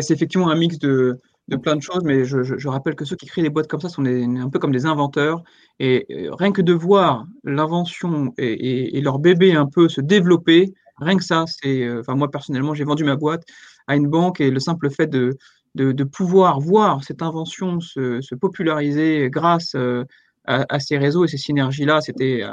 C'est 0.00 0.14
effectivement 0.14 0.50
un 0.50 0.56
mix 0.56 0.78
de, 0.78 1.20
de 1.48 1.56
plein 1.56 1.76
de 1.76 1.82
choses, 1.82 2.02
mais 2.04 2.24
je, 2.24 2.68
rappelle 2.68 2.94
que 2.94 3.04
ceux 3.04 3.16
qui 3.16 3.26
créent 3.26 3.42
des 3.42 3.50
boîtes 3.50 3.68
comme 3.68 3.80
ça 3.80 3.88
sont 3.88 4.04
un 4.04 4.48
peu 4.48 4.58
comme 4.58 4.72
des 4.72 4.86
inventeurs. 4.86 5.42
Et 5.78 6.06
rien 6.32 6.52
que 6.52 6.62
de 6.62 6.72
voir 6.72 7.26
l'invention 7.44 8.32
et, 8.38 9.00
leur 9.00 9.18
bébé 9.18 9.54
un 9.54 9.66
peu 9.66 9.88
se 9.88 10.00
développer, 10.00 10.72
rien 10.98 11.16
que 11.16 11.24
ça. 11.24 11.44
Euh, 11.66 12.00
enfin, 12.00 12.14
moi 12.14 12.30
personnellement, 12.30 12.74
j'ai 12.74 12.84
vendu 12.84 13.04
ma 13.04 13.16
boîte 13.16 13.44
à 13.86 13.96
une 13.96 14.08
banque 14.08 14.40
et 14.40 14.50
le 14.50 14.60
simple 14.60 14.90
fait 14.90 15.06
de, 15.06 15.36
de, 15.74 16.04
pouvoir 16.04 16.60
voir 16.60 17.04
cette 17.04 17.20
invention 17.20 17.80
se, 17.80 18.20
se 18.22 18.34
populariser 18.34 19.28
grâce 19.30 19.74
euh, 19.74 20.04
à, 20.46 20.78
ces 20.78 20.98
réseaux 20.98 21.24
et 21.24 21.28
ces 21.28 21.38
synergies-là, 21.38 22.00
c'était 22.02 22.42
euh, 22.42 22.50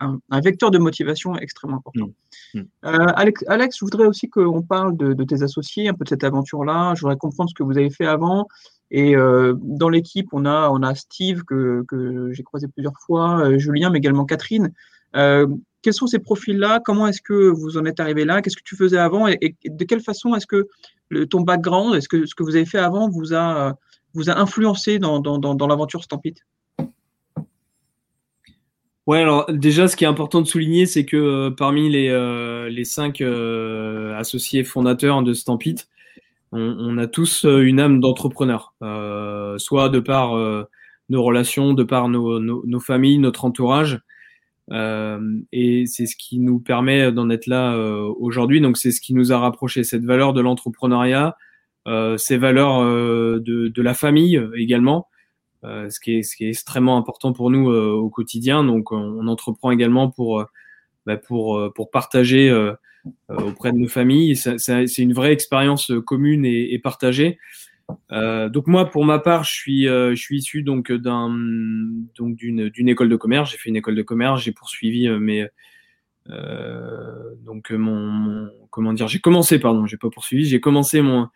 un, 0.00 0.40
vecteur 0.40 0.70
de 0.70 0.78
motivation 0.78 1.36
extrêmement 1.36 1.76
important. 1.76 2.08
Mmh. 2.54 2.60
Mmh. 2.60 2.64
Euh, 2.86 3.06
Alex, 3.46 3.76
je 3.78 3.84
voudrais 3.84 4.06
aussi 4.06 4.30
qu'on 4.30 4.62
parle 4.62 4.96
de, 4.96 5.24
tes 5.24 5.42
associés, 5.42 5.88
un 5.88 5.94
peu 5.94 6.04
de 6.04 6.08
cette 6.08 6.24
aventure-là. 6.24 6.94
Je 6.94 7.02
voudrais 7.02 7.18
comprendre 7.18 7.50
ce 7.50 7.54
que 7.54 7.62
vous 7.62 7.76
avez 7.76 7.90
fait 7.90 8.06
avant. 8.06 8.48
Et 8.90 9.14
euh, 9.16 9.54
dans 9.60 9.90
l'équipe, 9.90 10.28
on 10.32 10.46
a, 10.46 10.70
on 10.70 10.82
a 10.82 10.94
Steve, 10.94 11.44
que, 11.44 11.84
j'ai 12.32 12.42
croisé 12.42 12.68
plusieurs 12.68 12.98
fois, 13.06 13.56
Julien, 13.58 13.90
mais 13.90 13.98
également 13.98 14.24
Catherine. 14.24 14.72
quels 15.12 15.94
sont 15.94 16.06
ces 16.06 16.20
profils-là? 16.20 16.80
Comment 16.82 17.06
est-ce 17.06 17.20
que 17.20 17.50
vous 17.50 17.76
en 17.76 17.84
êtes 17.84 18.00
arrivé 18.00 18.24
là? 18.24 18.40
Qu'est-ce 18.40 18.56
que 18.56 18.64
tu 18.64 18.76
faisais 18.76 18.98
avant? 18.98 19.28
Et, 19.28 19.56
de 19.62 19.84
quelle 19.84 20.00
façon 20.00 20.34
est-ce 20.34 20.46
que 20.46 20.68
le, 21.10 21.26
ton 21.26 21.42
background, 21.42 21.94
est-ce 21.96 22.08
que 22.08 22.24
ce 22.24 22.34
que 22.34 22.42
vous 22.42 22.56
avez 22.56 22.66
fait 22.66 22.78
avant 22.78 23.10
vous 23.10 23.34
a, 23.34 23.74
vous 24.14 24.30
a 24.30 24.38
influencé 24.38 24.98
dans, 24.98 25.20
dans, 25.20 25.38
dans, 25.38 25.54
dans 25.54 25.66
l'aventure 25.66 26.02
Stampede? 26.02 26.38
Ouais, 29.10 29.18
alors 29.18 29.46
déjà, 29.50 29.88
ce 29.88 29.96
qui 29.96 30.04
est 30.04 30.06
important 30.06 30.40
de 30.40 30.46
souligner, 30.46 30.86
c'est 30.86 31.04
que 31.04 31.16
euh, 31.16 31.50
parmi 31.50 31.90
les, 31.90 32.08
euh, 32.10 32.68
les 32.68 32.84
cinq 32.84 33.20
euh, 33.20 34.16
associés 34.16 34.62
fondateurs 34.62 35.24
de 35.24 35.34
Stampit, 35.34 35.74
on, 36.52 36.96
a 36.96 37.08
tous 37.08 37.44
une 37.44 37.80
âme 37.80 37.98
d'entrepreneur, 37.98 38.72
soit 39.58 39.88
de 39.88 39.98
par 39.98 40.36
nos 41.08 41.22
relations, 41.22 41.74
de 41.74 41.82
par 41.82 42.08
nos, 42.08 42.38
nos, 42.38 42.80
familles, 42.80 43.18
notre 43.18 43.44
entourage. 43.44 44.00
et 44.70 45.84
c'est 45.86 46.06
ce 46.06 46.16
qui 46.16 46.38
nous 46.38 46.60
permet 46.60 47.10
d'en 47.12 47.30
être 47.30 47.46
là 47.46 47.76
aujourd'hui. 48.18 48.60
Donc, 48.60 48.78
c'est 48.78 48.90
ce 48.90 49.00
qui 49.00 49.14
nous 49.14 49.32
a 49.32 49.38
rapproché 49.38 49.84
cette 49.84 50.04
valeur 50.04 50.32
de 50.32 50.40
l'entrepreneuriat, 50.40 51.36
ces 52.16 52.36
valeurs 52.36 52.84
de, 52.84 53.68
de 53.68 53.82
la 53.82 53.94
famille 53.94 54.40
également. 54.56 55.06
Euh, 55.62 55.90
ce, 55.90 56.00
qui 56.00 56.14
est, 56.14 56.48
extrêmement 56.48 56.96
important 56.96 57.34
pour 57.34 57.50
nous 57.50 57.70
euh, 57.70 57.92
au 57.92 58.08
quotidien. 58.08 58.64
Donc, 58.64 58.92
on, 58.92 59.26
entreprend 59.26 59.70
également 59.70 60.10
pour, 60.10 60.40
euh, 60.40 60.44
bah, 61.06 61.16
pour, 61.16 61.90
partager 61.92 62.50
auprès 63.28 63.72
de 63.72 63.78
nos 63.78 63.88
familles. 63.88 64.36
C'est 64.36 64.98
une 64.98 65.12
vraie 65.12 65.32
expérience 65.32 65.92
commune 66.06 66.44
et, 66.44 66.78
partagée. 66.78 67.38
Donc 68.10 68.66
moi, 68.66 68.88
pour 68.88 69.04
ma 69.04 69.18
part, 69.18 69.44
je 69.44 69.52
suis, 69.52 69.84
je 69.86 70.14
suis 70.14 70.38
issu 70.38 70.62
donc 70.62 70.92
d'un 70.92 71.28
donc 72.16 72.36
d'une 72.36 72.88
école 72.88 73.08
de 73.08 73.16
commerce. 73.16 73.50
J'ai 73.50 73.56
fait 73.58 73.70
une 73.70 73.76
école 73.76 73.96
de 73.96 74.02
commerce. 74.02 74.42
J'ai 74.42 74.52
poursuivi 74.52 75.08
mes 75.08 75.48
euh, 76.28 77.34
donc 77.44 77.70
mon, 77.70 78.50
comment 78.70 78.92
dire. 78.92 79.08
J'ai 79.08 79.20
commencé, 79.20 79.58
pardon, 79.58 79.86
j'ai 79.86 79.96
pas 79.96 80.10
poursuivi. 80.10 80.44
J'ai 80.44 80.60
commencé 80.60 81.00
mon 81.00 81.28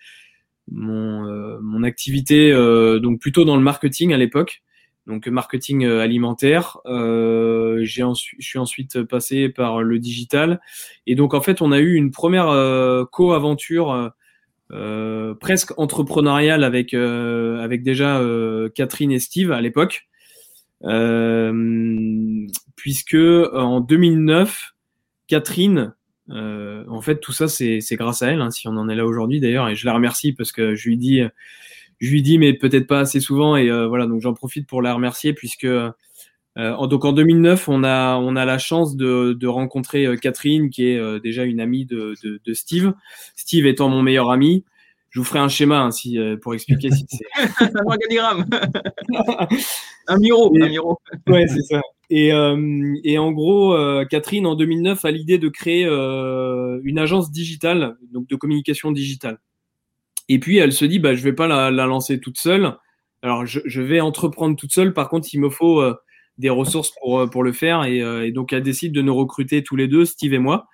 mon, 0.70 1.26
euh, 1.26 1.58
mon 1.60 1.82
activité 1.82 2.52
euh, 2.52 2.98
donc 2.98 3.20
plutôt 3.20 3.44
dans 3.44 3.56
le 3.56 3.62
marketing 3.62 4.12
à 4.12 4.16
l'époque, 4.16 4.62
donc 5.06 5.26
marketing 5.26 5.84
euh, 5.84 6.00
alimentaire. 6.00 6.78
Euh, 6.86 7.80
j'ai 7.82 8.02
je 8.02 8.46
suis 8.46 8.58
ensuite 8.58 9.02
passé 9.02 9.48
par 9.48 9.82
le 9.82 9.98
digital 9.98 10.60
et 11.06 11.14
donc 11.14 11.34
en 11.34 11.40
fait 11.40 11.62
on 11.62 11.72
a 11.72 11.78
eu 11.78 11.94
une 11.94 12.10
première 12.10 12.46
co-aventure 13.10 14.12
presque 15.40 15.78
entrepreneuriale 15.78 16.64
avec 16.64 16.94
avec 16.94 17.82
déjà 17.82 18.20
Catherine 18.74 19.12
et 19.12 19.18
Steve 19.18 19.52
à 19.52 19.60
l'époque, 19.60 20.08
puisque 22.76 23.16
en 23.16 23.80
2009 23.80 24.74
Catherine 25.26 25.94
euh, 26.30 26.84
en 26.88 27.00
fait, 27.00 27.20
tout 27.20 27.32
ça, 27.32 27.48
c'est 27.48 27.80
grâce 27.92 28.22
à 28.22 28.28
elle, 28.28 28.40
hein, 28.40 28.50
si 28.50 28.68
on 28.68 28.76
en 28.76 28.88
est 28.88 28.94
là 28.94 29.04
aujourd'hui 29.04 29.40
d'ailleurs, 29.40 29.68
et 29.68 29.76
je 29.76 29.86
la 29.86 29.94
remercie 29.94 30.32
parce 30.32 30.52
que 30.52 30.74
je 30.74 30.88
lui 30.88 30.96
dis, 30.96 31.22
je 31.98 32.10
lui 32.10 32.22
dis, 32.22 32.38
mais 32.38 32.54
peut-être 32.54 32.86
pas 32.86 33.00
assez 33.00 33.20
souvent, 33.20 33.56
et 33.56 33.70
euh, 33.70 33.86
voilà, 33.86 34.06
donc 34.06 34.20
j'en 34.20 34.34
profite 34.34 34.66
pour 34.66 34.82
la 34.82 34.94
remercier 34.94 35.32
puisque 35.34 35.64
euh, 35.64 35.90
donc 36.56 37.04
en 37.04 37.12
2009, 37.12 37.68
on 37.68 37.84
a 37.84 38.16
on 38.16 38.36
a 38.36 38.44
la 38.44 38.58
chance 38.58 38.96
de, 38.96 39.32
de 39.32 39.46
rencontrer 39.46 40.06
Catherine, 40.20 40.70
qui 40.70 40.86
est 40.86 41.20
déjà 41.20 41.44
une 41.44 41.60
amie 41.60 41.84
de, 41.84 42.14
de, 42.22 42.40
de, 42.44 42.52
Steve. 42.54 42.94
Steve 43.34 43.66
étant 43.66 43.88
mon 43.88 44.02
meilleur 44.02 44.30
ami. 44.30 44.64
Je 45.10 45.20
vous 45.20 45.24
ferai 45.24 45.38
un 45.38 45.48
schéma 45.48 45.80
hein, 45.80 45.90
si, 45.92 46.18
pour 46.42 46.54
expliquer 46.54 46.90
si 46.90 47.06
c'est 47.08 47.24
un 47.60 47.86
organigramme, 47.86 48.46
un 50.08 50.18
miro, 50.18 50.52
un 50.60 50.68
miro. 50.68 50.98
ouais, 51.28 51.46
c'est 51.46 51.62
ça. 51.62 51.80
Et, 52.10 52.32
euh, 52.32 52.94
et, 53.02 53.18
en 53.18 53.32
gros, 53.32 53.74
euh, 53.74 54.04
Catherine, 54.04 54.46
en 54.46 54.54
2009, 54.54 55.04
a 55.04 55.10
l'idée 55.10 55.38
de 55.38 55.48
créer 55.48 55.86
euh, 55.86 56.80
une 56.84 56.98
agence 56.98 57.30
digitale, 57.30 57.96
donc 58.12 58.28
de 58.28 58.36
communication 58.36 58.92
digitale. 58.92 59.38
Et 60.28 60.38
puis, 60.38 60.58
elle 60.58 60.72
se 60.72 60.84
dit, 60.84 60.98
bah, 60.98 61.14
je 61.14 61.22
vais 61.22 61.32
pas 61.32 61.46
la, 61.46 61.70
la 61.70 61.86
lancer 61.86 62.20
toute 62.20 62.38
seule. 62.38 62.76
Alors, 63.22 63.46
je, 63.46 63.60
je, 63.64 63.80
vais 63.80 64.00
entreprendre 64.00 64.56
toute 64.56 64.72
seule. 64.72 64.92
Par 64.92 65.08
contre, 65.08 65.28
il 65.32 65.40
me 65.40 65.48
faut 65.48 65.80
euh, 65.80 65.94
des 66.36 66.50
ressources 66.50 66.92
pour, 67.00 67.28
pour 67.30 67.42
le 67.42 67.52
faire. 67.52 67.84
Et, 67.84 67.98
et, 67.98 68.32
donc, 68.32 68.52
elle 68.52 68.62
décide 68.62 68.92
de 68.92 69.02
nous 69.02 69.14
recruter 69.14 69.62
tous 69.62 69.76
les 69.76 69.88
deux, 69.88 70.04
Steve 70.04 70.34
et 70.34 70.38
moi. 70.38 70.66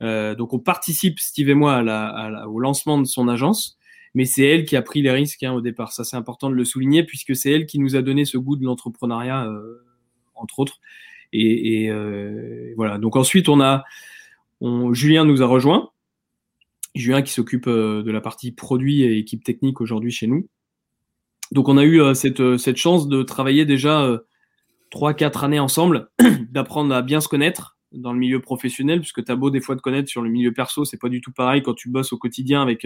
donc, 0.00 0.52
on 0.52 0.58
participe, 0.60 1.18
Steve 1.18 1.48
et 1.48 1.54
moi, 1.54 1.74
à 1.76 1.82
la, 1.82 2.06
à 2.06 2.30
la, 2.30 2.48
au 2.48 2.60
lancement 2.60 2.98
de 2.98 3.06
son 3.06 3.28
agence. 3.28 3.78
Mais 4.14 4.24
c'est 4.24 4.44
elle 4.44 4.64
qui 4.64 4.76
a 4.76 4.82
pris 4.82 5.02
les 5.02 5.10
risques 5.10 5.42
hein, 5.42 5.52
au 5.52 5.60
départ. 5.60 5.92
Ça, 5.92 6.04
c'est 6.04 6.16
important 6.16 6.50
de 6.50 6.54
le 6.54 6.64
souligner, 6.64 7.04
puisque 7.04 7.34
c'est 7.34 7.50
elle 7.50 7.66
qui 7.66 7.78
nous 7.78 7.96
a 7.96 8.02
donné 8.02 8.24
ce 8.24 8.38
goût 8.38 8.56
de 8.56 8.64
l'entrepreneuriat 8.64 9.48
entre 10.40 10.58
autres. 10.60 10.80
Et, 11.32 11.90
euh, 11.90 12.72
voilà. 12.76 12.98
Donc 12.98 13.16
ensuite, 13.16 13.48
on 13.48 13.60
a 13.60 13.84
Julien 14.92 15.24
nous 15.24 15.42
a 15.42 15.46
rejoint. 15.46 15.90
Julien 16.94 17.22
qui 17.22 17.32
s'occupe 17.32 17.66
euh, 17.68 18.02
de 18.02 18.10
la 18.10 18.20
partie 18.20 18.50
produit 18.50 19.02
et 19.02 19.18
équipe 19.18 19.44
technique 19.44 19.80
aujourd'hui 19.80 20.10
chez 20.10 20.26
nous. 20.26 20.48
Donc 21.52 21.68
on 21.68 21.76
a 21.76 21.84
eu 21.84 22.00
euh, 22.00 22.14
cette, 22.14 22.76
chance 22.76 23.08
de 23.08 23.22
travailler 23.22 23.64
déjà 23.64 24.18
trois, 24.90 25.14
quatre 25.14 25.44
années 25.44 25.60
ensemble, 25.60 26.10
d'apprendre 26.50 26.94
à 26.94 27.02
bien 27.02 27.20
se 27.20 27.28
connaître 27.28 27.76
dans 27.92 28.12
le 28.12 28.18
milieu 28.18 28.40
professionnel, 28.40 29.00
puisque 29.00 29.24
tu 29.24 29.32
as 29.32 29.36
beau 29.36 29.50
des 29.50 29.60
fois 29.60 29.74
de 29.74 29.80
connaître 29.80 30.08
sur 30.10 30.22
le 30.22 30.28
milieu 30.28 30.52
perso, 30.52 30.84
c'est 30.84 31.00
pas 31.00 31.08
du 31.08 31.20
tout 31.20 31.32
pareil 31.32 31.62
quand 31.62 31.74
tu 31.74 31.88
bosses 31.88 32.12
au 32.12 32.18
quotidien 32.18 32.62
avec, 32.62 32.82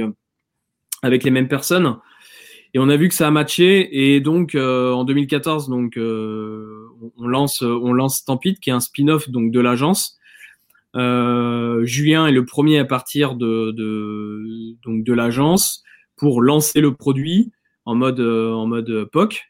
les 1.24 1.30
mêmes 1.30 1.48
personnes. 1.48 1.96
Et 2.74 2.78
on 2.78 2.88
a 2.88 2.96
vu 2.96 3.08
que 3.08 3.14
ça 3.14 3.26
a 3.26 3.30
matché. 3.30 4.14
Et 4.14 4.20
donc 4.20 4.54
en 4.54 5.04
2014, 5.04 5.68
donc 5.68 5.98
on 7.16 7.26
lance 7.26 7.62
on 7.62 7.92
lance 7.92 8.18
Stampede, 8.18 8.58
qui 8.58 8.70
est 8.70 8.72
un 8.72 8.80
spin-off 8.80 9.28
donc 9.30 9.50
de 9.50 9.60
l'agence. 9.60 10.18
Euh, 10.94 11.84
Julien 11.84 12.26
est 12.26 12.32
le 12.32 12.44
premier 12.44 12.78
à 12.78 12.84
partir 12.84 13.34
de, 13.34 13.70
donc 14.84 15.04
de 15.04 15.12
l'agence 15.12 15.82
pour 16.16 16.42
lancer 16.42 16.80
le 16.80 16.94
produit 16.94 17.50
en 17.84 17.94
mode 17.94 18.20
en 18.20 18.66
mode 18.66 19.04
POC. 19.10 19.42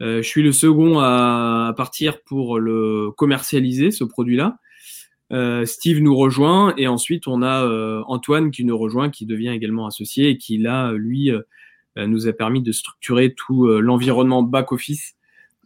je 0.00 0.22
suis 0.22 0.42
le 0.42 0.52
second 0.52 1.00
à, 1.00 1.74
partir 1.76 2.22
pour 2.22 2.58
le 2.58 3.10
commercialiser, 3.16 3.90
ce 3.90 4.04
produit-là. 4.04 4.58
Steve 5.64 6.00
nous 6.00 6.16
rejoint 6.16 6.74
et 6.76 6.86
ensuite 6.86 7.26
on 7.26 7.42
a 7.42 8.02
Antoine 8.06 8.50
qui 8.50 8.64
nous 8.64 8.78
rejoint, 8.78 9.10
qui 9.10 9.26
devient 9.26 9.50
également 9.50 9.86
associé 9.86 10.30
et 10.30 10.38
qui 10.38 10.58
là, 10.58 10.92
lui, 10.92 11.30
nous 11.96 12.28
a 12.28 12.32
permis 12.32 12.62
de 12.62 12.72
structurer 12.72 13.34
tout 13.34 13.66
l'environnement 13.66 14.42
back-office 14.42 15.16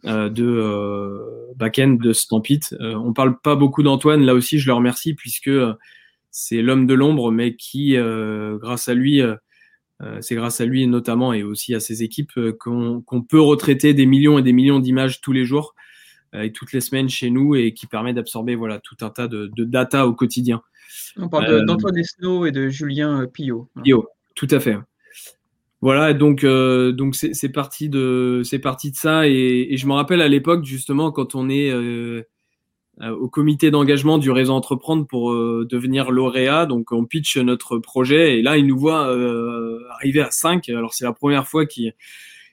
de 0.03 1.55
back-end 1.55 1.97
de 2.01 2.13
Stampit. 2.13 2.61
on 2.79 3.13
parle 3.13 3.39
pas 3.39 3.55
beaucoup 3.55 3.83
d'Antoine, 3.83 4.23
là 4.23 4.33
aussi 4.33 4.59
je 4.59 4.67
le 4.67 4.73
remercie 4.73 5.13
puisque 5.13 5.51
c'est 6.31 6.61
l'homme 6.61 6.87
de 6.87 6.93
l'ombre, 6.93 7.31
mais 7.31 7.55
qui, 7.55 7.95
grâce 8.59 8.87
à 8.87 8.93
lui, 8.93 9.21
euh, 10.01 10.19
c'est 10.21 10.35
grâce 10.35 10.61
à 10.61 10.65
lui 10.65 10.87
notamment 10.87 11.33
et 11.33 11.43
aussi 11.43 11.75
à 11.75 11.81
ses 11.81 12.03
équipes 12.03 12.31
euh, 12.37 12.53
qu'on 12.53 13.21
peut 13.21 13.41
retraiter 13.41 13.93
des 13.93 14.05
millions 14.05 14.39
et 14.39 14.41
des 14.41 14.53
millions 14.53 14.79
d'images 14.79 15.19
tous 15.19 15.33
les 15.33 15.43
jours 15.43 15.75
euh, 16.35 16.43
et 16.43 16.53
toutes 16.53 16.71
les 16.71 16.79
semaines 16.79 17.09
chez 17.09 17.29
nous 17.29 17.55
et 17.55 17.73
qui 17.73 17.85
permet 17.85 18.13
d'absorber 18.13 18.55
voilà 18.55 18.79
tout 18.79 18.95
un 19.01 19.09
tas 19.09 19.27
de, 19.27 19.51
data 19.57 20.07
au 20.07 20.13
quotidien. 20.13 20.61
On 21.17 21.27
parle 21.27 21.65
d'Antoine 21.65 21.97
Esnault 21.97 22.45
et 22.45 22.51
de 22.51 22.69
Julien 22.69 23.25
Pillot. 23.27 23.69
Pillot, 23.83 24.07
tout 24.35 24.47
à 24.51 24.61
fait. 24.61 24.77
Voilà, 25.81 26.13
donc 26.13 26.45
donc 26.45 27.15
c'est 27.15 27.49
parti 27.49 27.87
de 27.87 28.41
c'est 28.43 28.59
parti 28.59 28.91
de 28.91 28.95
ça 28.97 29.27
et, 29.27 29.77
je 29.77 29.87
me 29.87 29.93
rappelle 29.93 30.21
à 30.21 30.27
l'époque 30.27 30.65
justement 30.65 31.11
quand 31.11 31.35
on 31.35 31.49
est 31.49 31.71
euh, 33.01 33.15
au 33.15 33.29
comité 33.29 33.71
d'engagement 33.71 34.17
du 34.17 34.29
réseau 34.29 34.51
entreprendre 34.51 35.07
pour 35.07 35.31
euh, 35.31 35.65
devenir 35.69 36.11
lauréat. 36.11 36.65
Donc 36.65 36.91
on 36.91 37.05
pitch 37.05 37.37
notre 37.37 37.77
projet 37.77 38.37
et 38.37 38.41
là 38.41 38.57
il 38.57 38.67
nous 38.67 38.77
voit 38.77 39.07
euh, 39.07 39.79
arriver 39.91 40.19
à 40.19 40.31
5. 40.31 40.67
Alors 40.67 40.93
c'est 40.93 41.05
la 41.05 41.13
première 41.13 41.47
fois 41.47 41.65
qu'il 41.65 41.93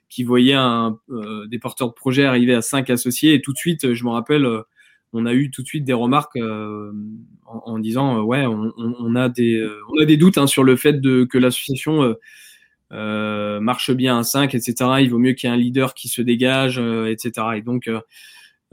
qui 0.08 0.22
voyait 0.22 0.54
un, 0.54 1.00
des 1.48 1.58
porteurs 1.58 1.88
de 1.88 1.94
projet 1.94 2.24
arriver 2.24 2.54
à 2.54 2.62
5 2.62 2.90
associés 2.90 3.34
et 3.34 3.42
tout 3.42 3.52
de 3.52 3.58
suite, 3.58 3.92
je 3.92 4.04
me 4.04 4.10
rappelle, 4.10 4.46
on 5.12 5.26
a 5.26 5.34
eu 5.34 5.50
tout 5.50 5.62
de 5.62 5.66
suite 5.66 5.84
des 5.84 5.92
remarques 5.92 6.38
en, 7.44 7.78
disant 7.80 8.22
ouais 8.22 8.46
on, 8.46 8.72
on, 8.78 9.16
a 9.16 9.28
des 9.28 9.68
on 9.92 10.00
a 10.00 10.04
des 10.04 10.16
doutes 10.16 10.38
hein, 10.38 10.46
sur 10.46 10.62
le 10.62 10.76
fait 10.76 11.00
de 11.00 11.24
que 11.24 11.38
l'association 11.38 12.14
marche 12.90 13.90
bien 13.90 14.18
à 14.18 14.22
5 14.22 14.54
etc 14.54 14.74
il 15.00 15.10
vaut 15.10 15.18
mieux 15.18 15.32
qu'il 15.32 15.48
y 15.48 15.52
ait 15.52 15.54
un 15.54 15.58
leader 15.58 15.94
qui 15.94 16.08
se 16.08 16.22
dégage 16.22 16.78
etc 16.78 17.46
et 17.56 17.62
donc 17.62 17.88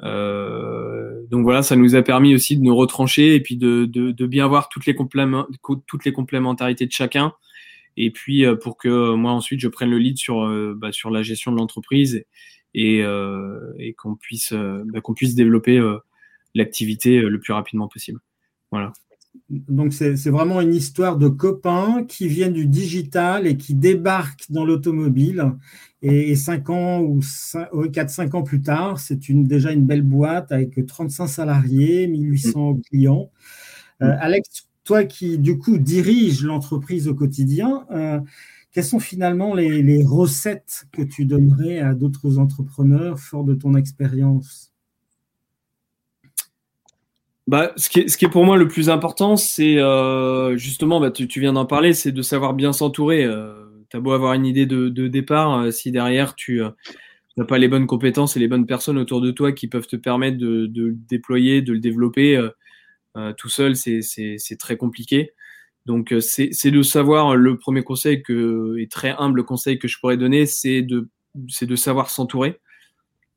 euh, 0.01 1.25
donc 1.29 1.43
voilà, 1.43 1.63
ça 1.63 1.75
nous 1.75 1.95
a 1.95 2.01
permis 2.01 2.33
aussi 2.33 2.57
de 2.57 2.63
nous 2.63 2.75
retrancher 2.75 3.35
et 3.35 3.39
puis 3.39 3.57
de, 3.57 3.85
de, 3.85 4.25
bien 4.25 4.47
voir 4.47 4.69
toutes 4.69 4.85
les, 4.85 4.95
toutes 4.95 6.05
les 6.05 6.13
complémentarités 6.13 6.85
de 6.85 6.91
chacun. 6.91 7.33
Et 7.95 8.11
puis 8.11 8.45
euh, 8.45 8.55
pour 8.55 8.77
que 8.77 9.13
moi 9.13 9.31
ensuite 9.31 9.59
je 9.59 9.67
prenne 9.67 9.91
le 9.91 9.99
lead 9.99 10.17
sur, 10.17 10.45
euh, 10.45 10.73
bah, 10.75 10.91
sur 10.91 11.11
la 11.11 11.21
gestion 11.21 11.51
de 11.51 11.57
l'entreprise 11.57 12.25
et, 12.73 13.03
et 13.77 13.93
qu'on 13.93 14.15
puisse, 14.15 14.51
bah, 14.51 14.99
qu'on 15.01 15.13
puisse 15.13 15.35
développer 15.35 15.79
l'activité 16.55 17.21
le 17.21 17.39
plus 17.39 17.53
rapidement 17.53 17.87
possible. 17.87 18.19
Voilà. 18.71 18.93
Donc 19.49 19.93
c'est 19.93 20.29
vraiment 20.29 20.61
une 20.61 20.73
histoire 20.73 21.17
de 21.17 21.27
copains 21.27 22.05
qui 22.07 22.27
viennent 22.27 22.53
du 22.53 22.65
digital 22.65 23.45
et 23.45 23.57
qui 23.57 23.75
débarquent 23.75 24.49
dans 24.49 24.65
l'automobile. 24.65 25.53
Et, 26.01 26.35
cinq 26.35 26.69
ans 26.69 27.01
ou 27.01 27.19
4-5 27.19 28.35
ans 28.35 28.43
plus 28.43 28.61
tard, 28.61 28.99
c'est 28.99 29.29
une, 29.29 29.45
déjà 29.45 29.71
une 29.71 29.85
belle 29.85 30.01
boîte 30.01 30.51
avec 30.51 30.85
35 30.85 31.27
salariés, 31.27 32.07
1800 32.07 32.73
mm. 32.73 32.81
clients. 32.81 33.31
Euh, 34.01 34.07
mm. 34.07 34.17
Alex, 34.19 34.67
toi 34.83 35.05
qui 35.05 35.37
du 35.37 35.57
coup 35.57 35.77
dirige 35.77 36.43
l'entreprise 36.43 37.07
au 37.07 37.15
quotidien, 37.15 37.85
euh, 37.91 38.19
quelles 38.73 38.83
sont 38.83 38.99
finalement 38.99 39.53
les, 39.53 39.81
les 39.81 40.03
recettes 40.03 40.85
que 40.91 41.03
tu 41.03 41.25
donnerais 41.25 41.79
à 41.79 41.93
d'autres 41.93 42.37
entrepreneurs 42.37 43.19
fort 43.19 43.45
de 43.45 43.53
ton 43.53 43.75
expérience? 43.75 44.72
Bah, 47.47 47.73
ce, 47.75 47.89
qui 47.89 48.01
est, 48.01 48.07
ce 48.07 48.17
qui 48.17 48.25
est 48.25 48.29
pour 48.29 48.45
moi 48.45 48.57
le 48.57 48.67
plus 48.67 48.89
important, 48.89 49.35
c'est 49.35 49.77
euh, 49.77 50.57
justement, 50.57 50.99
bah, 50.99 51.11
tu, 51.11 51.27
tu 51.27 51.39
viens 51.39 51.53
d'en 51.53 51.65
parler, 51.65 51.93
c'est 51.93 52.11
de 52.11 52.21
savoir 52.21 52.53
bien 52.53 52.73
s'entourer. 52.73 53.23
Euh, 53.23 53.59
beau 53.99 54.11
avoir 54.11 54.33
une 54.33 54.45
idée 54.45 54.65
de, 54.65 54.89
de 54.89 55.07
départ, 55.07 55.59
euh, 55.59 55.71
si 55.71 55.91
derrière 55.91 56.35
tu 56.35 56.63
euh, 56.63 56.69
n'as 57.37 57.45
pas 57.45 57.57
les 57.57 57.67
bonnes 57.67 57.87
compétences 57.87 58.35
et 58.35 58.39
les 58.39 58.47
bonnes 58.47 58.65
personnes 58.65 58.97
autour 58.97 59.21
de 59.21 59.31
toi 59.31 59.51
qui 59.51 59.67
peuvent 59.67 59.87
te 59.87 59.95
permettre 59.95 60.37
de, 60.37 60.65
de 60.67 60.85
le 60.87 60.95
déployer, 60.95 61.61
de 61.61 61.73
le 61.73 61.79
développer 61.79 62.35
euh, 63.17 63.33
tout 63.33 63.49
seul, 63.49 63.75
c'est 63.75 64.57
très 64.59 64.77
compliqué. 64.77 65.31
Donc 65.85 66.13
c'est 66.21 66.71
de 66.71 66.81
savoir, 66.81 67.35
le 67.35 67.57
premier 67.57 67.83
conseil 67.83 68.23
que, 68.23 68.77
et 68.79 68.87
très 68.87 69.15
humble 69.17 69.43
conseil 69.43 69.77
que 69.79 69.87
je 69.87 69.99
pourrais 69.99 70.17
donner, 70.17 70.45
c'est 70.45 70.81
de, 70.81 71.09
de 71.35 71.75
savoir 71.75 72.09
s'entourer. 72.09 72.59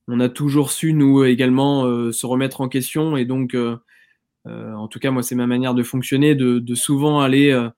On 0.08 0.20
a 0.20 0.28
toujours 0.28 0.70
su, 0.70 0.92
nous 0.92 1.24
également, 1.24 1.82
se 2.12 2.26
remettre 2.26 2.60
en 2.60 2.68
question 2.68 3.16
et 3.16 3.24
donc 3.24 3.54
euh, 3.54 3.76
en 4.46 4.88
tout 4.88 4.98
cas, 4.98 5.10
moi, 5.10 5.22
c'est 5.22 5.34
ma 5.34 5.46
manière 5.46 5.74
de 5.74 5.82
fonctionner, 5.82 6.34
de, 6.34 6.74
souvent 6.74 7.20
aller 7.20 7.50
euh, 7.50 7.68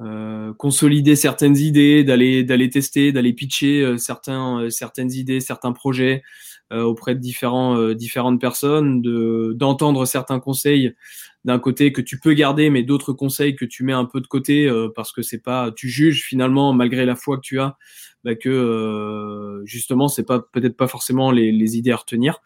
euh, 0.00 0.52
consolider 0.54 1.16
certaines 1.16 1.56
idées, 1.56 2.04
d'aller 2.04 2.70
tester, 2.70 3.12
d'aller 3.12 3.32
pitcher 3.32 3.96
certaines 3.98 5.12
idées, 5.12 5.40
certains 5.40 5.72
projets 5.72 6.22
auprès 6.70 7.14
de 7.14 7.20
différentes 7.20 8.40
personnes, 8.40 9.02
de 9.02 9.52
d'entendre 9.54 10.06
certains 10.06 10.40
conseils 10.40 10.94
d'un 11.44 11.58
côté 11.58 11.92
que 11.92 12.00
tu 12.00 12.18
peux 12.18 12.32
garder, 12.32 12.70
mais 12.70 12.82
d'autres 12.82 13.12
conseils 13.12 13.56
que 13.56 13.66
tu 13.66 13.84
mets 13.84 13.92
un 13.92 14.06
peu 14.06 14.22
de 14.22 14.26
côté 14.26 14.70
parce 14.94 15.12
que 15.12 15.20
c'est 15.20 15.42
pas, 15.42 15.70
tu 15.70 15.90
juges 15.90 16.22
finalement 16.22 16.72
malgré 16.72 17.04
la 17.04 17.14
foi 17.14 17.36
que 17.36 17.42
tu 17.42 17.60
as, 17.60 17.76
bah, 18.24 18.34
que 18.34 19.60
justement 19.66 20.08
c'est 20.08 20.24
pas 20.24 20.40
peut-être 20.40 20.76
pas 20.76 20.88
forcément 20.88 21.30
les, 21.30 21.76
idées 21.76 21.92
à 21.92 21.96
retenir. 21.96 22.40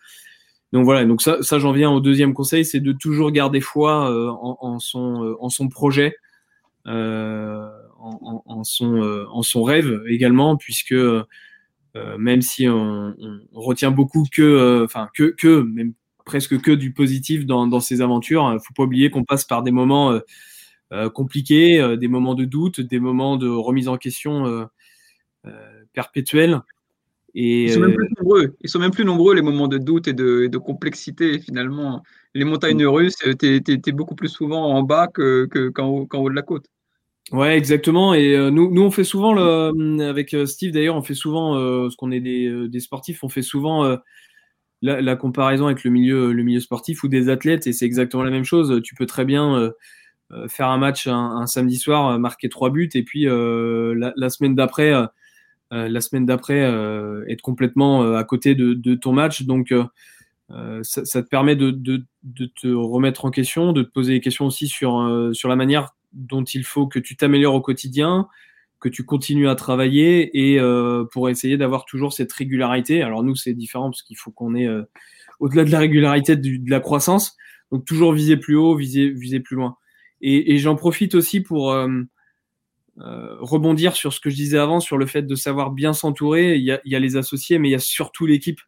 Donc 0.73 0.85
voilà, 0.85 1.05
donc 1.05 1.23
ça, 1.23 1.43
ça 1.43 1.59
j'en 1.59 1.73
viens 1.73 1.91
au 1.91 2.01
deuxième 2.01 2.35
conseil, 2.35 2.65
c'est 2.65 2.81
de 2.81 2.93
toujours 2.93 3.31
garder 3.31 3.61
foi 3.61 4.11
euh, 4.11 4.31
en, 4.31 4.79
son, 4.81 5.25
euh, 5.25 5.37
en 5.41 5.49
son 5.49 5.69
projet, 5.69 6.17
euh, 6.87 7.69
en, 7.99 8.65
son, 8.65 9.27
en 9.31 9.43
son 9.43 9.63
rêve 9.63 10.03
également, 10.09 10.57
puisque 10.57 10.95
même 12.19 12.43
si 12.43 12.69
on, 12.69 13.15
retient 13.53 13.91
beaucoup 13.91 14.27
que, 14.31 14.83
enfin 14.85 15.09
que, 15.15 15.35
que, 15.37 15.63
même 15.63 15.95
presque 16.25 16.61
que 16.61 16.73
du 16.73 16.93
positif 16.93 17.47
dans, 17.47 17.67
dans 17.67 17.81
ces 17.81 18.01
aventures, 18.01 18.59
faut 18.63 18.75
pas 18.75 18.83
oublier 18.83 19.11
qu'on 19.11 19.25
passe 19.25 19.45
par 19.45 19.63
des 19.63 19.71
moments 19.71 20.21
compliqués, 21.15 21.97
des 21.97 22.09
moments 22.09 22.35
de 22.35 22.45
doute, 22.45 22.81
des 22.81 23.01
moments 23.01 23.37
de 23.37 23.49
remise 23.49 23.89
en 23.89 23.97
question 23.97 24.69
perpétuelle. 25.95 26.61
Ils 27.39 27.71
sont, 27.71 27.81
même 27.81 27.95
plus 27.95 28.09
nombreux. 28.17 28.57
Ils 28.63 28.71
sont 28.71 28.79
même 28.79 28.91
plus 28.91 29.05
nombreux 29.05 29.35
les 29.35 29.43
moments 29.43 29.69
de 29.69 29.77
doute 29.77 30.09
et 30.09 30.15
de, 30.15 30.47
de 30.47 30.59
complexité 30.59 31.39
finalement. 31.39 32.03
Les 32.35 32.45
montagnes 32.45 32.85
mm. 32.85 32.89
russes, 32.89 33.17
tu 33.39 33.63
es, 33.67 33.93
beaucoup 33.93 34.15
plus 34.15 34.31
souvent 34.31 34.73
en 34.75 34.83
bas 34.83 35.07
qu'en 35.07 35.47
que, 35.47 35.71
haut, 35.83 36.09
haut, 36.11 36.31
de 36.31 36.35
la 36.35 36.41
côte. 36.41 36.65
Ouais, 37.33 37.59
exactement. 37.59 38.15
Et 38.15 38.35
euh, 38.35 38.51
nous, 38.51 38.71
nous, 38.73 38.83
on 38.83 38.91
fait 38.91 39.05
souvent, 39.05 39.35
le, 39.35 40.09
avec 40.09 40.33
euh, 40.33 40.47
Steve 40.47 40.73
d'ailleurs, 40.73 40.97
on 40.97 41.03
fait 41.03 41.15
souvent, 41.15 41.57
euh, 41.57 41.91
ce 41.91 41.97
qu'on 41.97 42.11
est 42.11 42.21
des, 42.21 42.69
des, 42.69 42.81
sportifs, 42.81 43.23
on 43.23 43.29
fait 43.29 43.43
souvent 43.43 43.85
la, 44.81 45.03
la, 45.03 45.17
comparaison 45.17 45.67
avec 45.67 45.85
le 45.85 45.91
milieu, 45.91 46.33
le 46.33 46.43
milieu 46.43 46.61
sportif 46.61 47.05
ou 47.05 47.09
des 47.09 47.29
athlètes, 47.29 47.67
et 47.67 47.75
c'est 47.75 47.85
exactement 47.85 48.23
la 48.23 48.31
même 48.31 48.45
chose. 48.45 48.81
Tu 48.83 48.95
peux 48.95 49.07
très 49.07 49.27
bien 49.27 49.71
faire 50.49 50.69
un 50.69 50.79
match 50.79 51.07
un, 51.07 51.37
un 51.37 51.47
samedi 51.47 51.77
soir, 51.77 52.19
marquer 52.19 52.49
trois 52.49 52.71
buts, 52.71 52.89
et 52.95 53.03
puis 53.03 53.25
la, 53.25 54.13
la, 54.17 54.31
semaine 54.31 54.55
d'après 54.55 54.95
euh, 54.95 55.07
la 55.71 56.01
semaine 56.01 56.27
d'après 56.27 56.63
euh, 56.63 57.25
être 57.29 57.43
complètement 57.43 58.03
euh, 58.03 58.17
à 58.17 58.25
côté 58.25 58.55
de, 58.55 58.75
de, 58.75 58.95
ton 58.95 59.13
match. 59.13 59.43
Donc, 59.43 59.73
ça, 60.83 61.05
ça, 61.05 61.23
te 61.23 61.29
permet 61.29 61.57
de, 61.57 61.71
de, 61.71 62.05
de, 62.23 62.47
te 62.47 62.69
remettre 62.69 63.25
en 63.25 63.31
question, 63.31 63.73
de 63.73 63.83
te 63.83 63.91
poser 63.91 64.15
des 64.15 64.21
questions 64.21 64.47
aussi 64.47 64.69
sur, 64.69 65.31
sur 65.33 65.49
la 65.49 65.57
manière 65.57 65.91
dont 66.13 66.45
il 66.45 66.65
faut 66.65 66.87
que 66.87 66.99
tu 66.99 67.17
t'améliores 67.17 67.55
au 67.55 67.61
quotidien, 67.61 68.29
que 68.81 68.89
tu 68.89 69.05
continues 69.05 69.49
à 69.49 69.55
travailler 69.55 70.53
et 70.53 70.61
euh, 70.61 71.05
pour 71.13 71.29
essayer 71.29 71.57
d'avoir 71.57 71.85
toujours 71.85 72.13
cette 72.13 72.33
régularité. 72.33 73.03
Alors 73.03 73.23
nous, 73.23 73.35
c'est 73.35 73.55
différent 73.55 73.91
parce 73.91 74.03
qu'il 74.03 74.17
faut 74.17 74.31
qu'on 74.31 74.55
ait 74.55 74.67
euh, 74.67 74.83
au-delà 75.41 75.65
de 75.65 75.71
la 75.71 75.79
régularité 75.79 76.37
de, 76.37 76.57
de, 76.57 76.71
la 76.71 76.81
croissance, 76.81 77.37
donc 77.73 77.85
toujours 77.85 78.13
viser 78.13 78.37
plus 78.37 78.57
haut, 78.57 78.77
viser, 78.77 79.11
viser 79.11 79.41
plus 79.41 79.57
loin. 79.57 79.77
Et, 80.21 80.55
et 80.55 80.59
j'en 80.59 80.77
profite 80.77 81.15
aussi 81.15 81.41
pour 81.41 81.73
euh, 81.73 81.89
euh, 83.01 83.37
rebondir 83.41 83.95
sur 83.95 84.13
ce 84.13 84.21
que 84.21 84.31
je 84.31 84.37
disais 84.37 84.59
avant, 84.59 84.81
sur 84.81 84.97
le 84.97 85.05
fait 85.05 85.23
de 85.23 85.35
savoir 85.35 85.71
bien 85.71 85.93
s'entourer. 85.93 86.57
Il 86.57 86.65
y 86.65 86.73
a, 86.73 86.81
y 86.85 86.95
a 86.95 86.99
les 86.99 87.17
associés, 87.17 87.59
mais 87.59 87.69
il 87.69 87.73
y 87.73 87.77
a 87.77 87.79
surtout 87.79 88.25
l'équipe, 88.25 88.61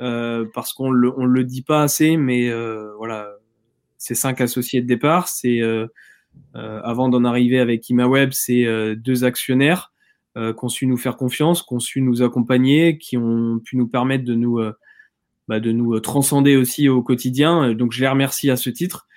euh, 0.00 0.46
parce 0.54 0.72
qu'on 0.72 0.90
le, 0.90 1.12
on 1.18 1.26
le 1.26 1.42
dit 1.42 1.62
pas 1.62 1.82
assez, 1.82 2.16
mais 2.16 2.48
euh, 2.48 2.94
voilà, 2.98 3.28
c'est 3.96 4.14
cinq 4.14 4.40
associés 4.40 4.80
de 4.80 4.86
départ. 4.86 5.26
C'est 5.26 5.60
euh, 5.60 5.88
euh, 6.54 6.80
avant 6.84 7.08
d'en 7.08 7.24
arriver 7.24 7.58
avec 7.58 7.88
ImaWeb, 7.88 8.30
c'est 8.32 8.64
deux 8.96 9.24
actionnaires 9.24 9.92
qui 10.36 10.64
ont 10.64 10.68
su 10.68 10.86
nous 10.86 10.96
faire 10.96 11.16
confiance, 11.16 11.64
qui 11.64 11.74
ont 11.74 11.80
su 11.80 12.00
nous 12.00 12.22
accompagner, 12.22 12.96
qui 12.96 13.16
ont 13.16 13.58
pu 13.58 13.76
nous 13.76 13.88
permettre 13.88 14.24
de 14.24 14.36
nous 14.36 14.60
bah, 15.48 15.58
de 15.58 15.72
nous 15.72 15.98
transcender 15.98 16.56
aussi 16.56 16.88
au 16.88 17.02
quotidien. 17.02 17.74
Donc 17.74 17.90
je 17.90 18.00
les 18.02 18.06
remercie 18.06 18.48
à 18.48 18.56
ce 18.56 18.70
titre. 18.70 19.08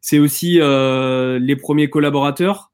C'est 0.00 0.20
aussi 0.20 0.60
les 0.60 1.56
premiers 1.56 1.90
collaborateurs 1.90 2.70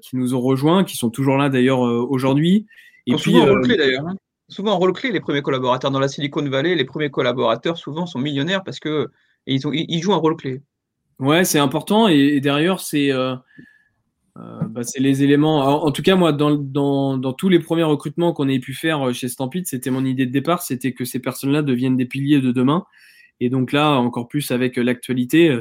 qui 0.00 0.16
nous 0.16 0.34
ont 0.34 0.40
rejoints, 0.40 0.84
qui 0.84 0.96
sont 0.96 1.10
toujours 1.10 1.36
là 1.36 1.48
d'ailleurs 1.48 1.86
euh, 1.86 2.04
aujourd'hui. 2.08 2.66
Et 3.06 3.14
puis, 3.14 3.32
souvent 3.32 3.46
euh, 3.46 3.76
d'ailleurs. 3.76 4.06
Hein. 4.06 4.16
souvent 4.48 4.72
un 4.72 4.76
rôle 4.76 4.92
clé, 4.92 5.12
les 5.12 5.20
premiers 5.20 5.42
collaborateurs. 5.42 5.90
Dans 5.90 6.00
la 6.00 6.08
Silicon 6.08 6.42
Valley, 6.48 6.74
les 6.74 6.84
premiers 6.84 7.10
collaborateurs, 7.10 7.76
souvent, 7.76 8.06
sont 8.06 8.18
millionnaires 8.18 8.64
parce 8.64 8.80
que 8.80 9.10
ils, 9.46 9.66
ont, 9.66 9.72
ils 9.72 10.02
jouent 10.02 10.14
un 10.14 10.18
rôle 10.18 10.36
clé. 10.36 10.62
Ouais, 11.18 11.44
c'est 11.44 11.58
important. 11.58 12.08
Et, 12.08 12.40
derrière, 12.40 12.80
c'est 12.80 13.12
euh, 13.12 13.36
euh, 14.36 14.60
bah, 14.68 14.82
les 14.98 15.22
éléments. 15.22 15.84
En, 15.84 15.92
tout 15.92 16.02
cas, 16.02 16.16
moi, 16.16 16.32
dans, 16.32 16.56
dans, 16.56 17.16
dans 17.16 17.32
tous 17.32 17.48
les 17.48 17.60
premiers 17.60 17.84
recrutements 17.84 18.32
qu'on 18.32 18.48
ait 18.48 18.58
pu 18.58 18.74
faire 18.74 19.08
euh, 19.08 19.12
chez 19.12 19.28
Stampede, 19.28 19.66
c'était 19.66 19.90
mon 19.90 20.04
idée 20.04 20.26
de 20.26 20.32
départ 20.32 20.62
c'était 20.62 20.92
que 20.92 21.04
ces 21.04 21.20
personnes-là 21.20 21.62
deviennent 21.62 21.96
des 21.96 22.06
piliers 22.06 22.40
de 22.40 22.52
demain. 22.52 22.84
Et 23.40 23.48
donc 23.48 23.72
là, 23.72 23.92
encore 23.92 24.28
plus 24.28 24.50
avec 24.50 24.76
l'actualité, 24.76 25.56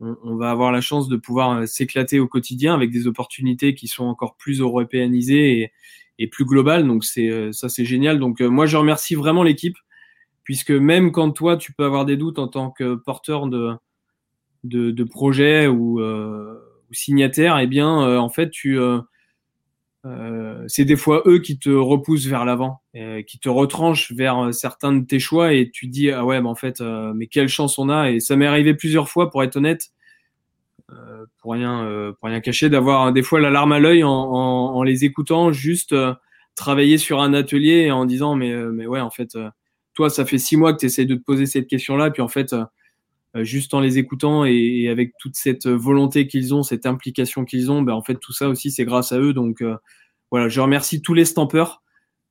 on, 0.00 0.36
va 0.36 0.50
avoir 0.50 0.72
la 0.72 0.80
chance 0.80 1.08
de 1.08 1.16
pouvoir 1.16 1.66
s'éclater 1.66 2.20
au 2.20 2.28
quotidien 2.28 2.74
avec 2.74 2.90
des 2.90 3.06
opportunités 3.06 3.74
qui 3.74 3.88
sont 3.88 4.04
encore 4.04 4.36
plus 4.36 4.60
européanisées 4.60 5.60
et, 5.60 5.72
et 6.18 6.26
plus 6.26 6.44
globales. 6.44 6.86
Donc 6.86 7.04
c'est 7.04 7.52
ça, 7.52 7.68
c'est 7.68 7.84
génial. 7.84 8.18
Donc 8.18 8.40
moi, 8.40 8.66
je 8.66 8.76
remercie 8.76 9.14
vraiment 9.14 9.42
l'équipe 9.42 9.76
puisque 10.46 10.70
même 10.70 11.10
quand 11.10 11.32
toi, 11.32 11.56
tu 11.56 11.72
peux 11.72 11.84
avoir 11.84 12.04
des 12.04 12.16
doutes 12.16 12.38
en 12.38 12.46
tant 12.46 12.70
que 12.70 12.94
porteur 12.94 13.48
de, 13.48 13.74
de, 14.62 14.92
de 14.92 15.04
projet 15.04 15.66
ou, 15.66 16.00
euh, 16.00 16.54
ou, 16.88 16.94
signataire, 16.94 17.58
eh 17.58 17.66
bien, 17.66 18.02
euh, 18.02 18.18
en 18.18 18.28
fait, 18.28 18.50
tu, 18.50 18.78
euh, 20.06 20.62
euh, 20.62 20.64
c'est 20.68 20.84
des 20.84 20.96
fois 20.96 21.22
eux 21.26 21.38
qui 21.40 21.58
te 21.58 21.70
repoussent 21.70 22.26
vers 22.26 22.44
l'avant, 22.44 22.80
qui 23.26 23.38
te 23.38 23.48
retranchent 23.48 24.12
vers 24.12 24.54
certains 24.54 24.92
de 24.92 25.04
tes 25.04 25.18
choix 25.18 25.52
et 25.52 25.70
tu 25.70 25.86
dis 25.88 26.10
ah 26.10 26.24
ouais, 26.24 26.40
mais 26.40 26.48
en 26.48 26.54
fait, 26.54 26.80
mais 26.80 27.26
quelle 27.26 27.48
chance 27.48 27.78
on 27.78 27.88
a 27.88 28.10
et 28.10 28.20
ça 28.20 28.36
m'est 28.36 28.46
arrivé 28.46 28.74
plusieurs 28.74 29.08
fois 29.08 29.30
pour 29.30 29.42
être 29.42 29.56
honnête. 29.56 29.90
pour 31.40 31.52
rien, 31.52 32.12
pour 32.18 32.28
rien 32.28 32.40
cacher, 32.40 32.70
d'avoir 32.70 33.12
des 33.12 33.22
fois 33.22 33.40
la 33.40 33.50
larme 33.50 33.72
à 33.72 33.78
l'œil 33.78 34.02
en, 34.04 34.82
les 34.82 35.04
écoutant, 35.04 35.52
juste 35.52 35.94
travailler 36.54 36.98
sur 36.98 37.20
un 37.20 37.34
atelier 37.34 37.90
en 37.90 38.06
disant 38.06 38.34
mais 38.34 38.54
mais 38.72 38.86
ouais 38.86 39.00
en 39.00 39.10
fait 39.10 39.36
toi, 39.96 40.10
ça 40.10 40.24
fait 40.24 40.38
six 40.38 40.56
mois 40.56 40.72
que 40.74 40.78
tu 40.78 40.86
essayes 40.86 41.06
de 41.06 41.16
te 41.16 41.24
poser 41.24 41.46
cette 41.46 41.66
question-là, 41.66 42.10
puis 42.10 42.22
en 42.22 42.28
fait, 42.28 42.52
euh, 42.52 42.58
euh, 42.58 42.64
juste 43.42 43.74
en 43.74 43.80
les 43.80 43.98
écoutant 43.98 44.44
et, 44.44 44.88
avec 44.88 45.12
toute 45.18 45.36
cette 45.36 45.66
volonté 45.66 46.26
qu'ils 46.26 46.54
ont, 46.54 46.62
cette 46.62 46.86
implication 46.86 47.44
qu'ils 47.44 47.70
ont, 47.70 47.82
ben, 47.82 47.94
en 47.94 48.02
fait, 48.02 48.16
tout 48.16 48.32
ça 48.32 48.48
aussi, 48.48 48.70
c'est 48.70 48.84
grâce 48.84 49.12
à 49.12 49.18
eux. 49.18 49.32
Donc, 49.32 49.62
euh, 49.62 49.76
voilà, 50.30 50.48
je 50.48 50.60
remercie 50.60 51.02
tous 51.02 51.14
les 51.14 51.24
stampeurs. 51.24 51.82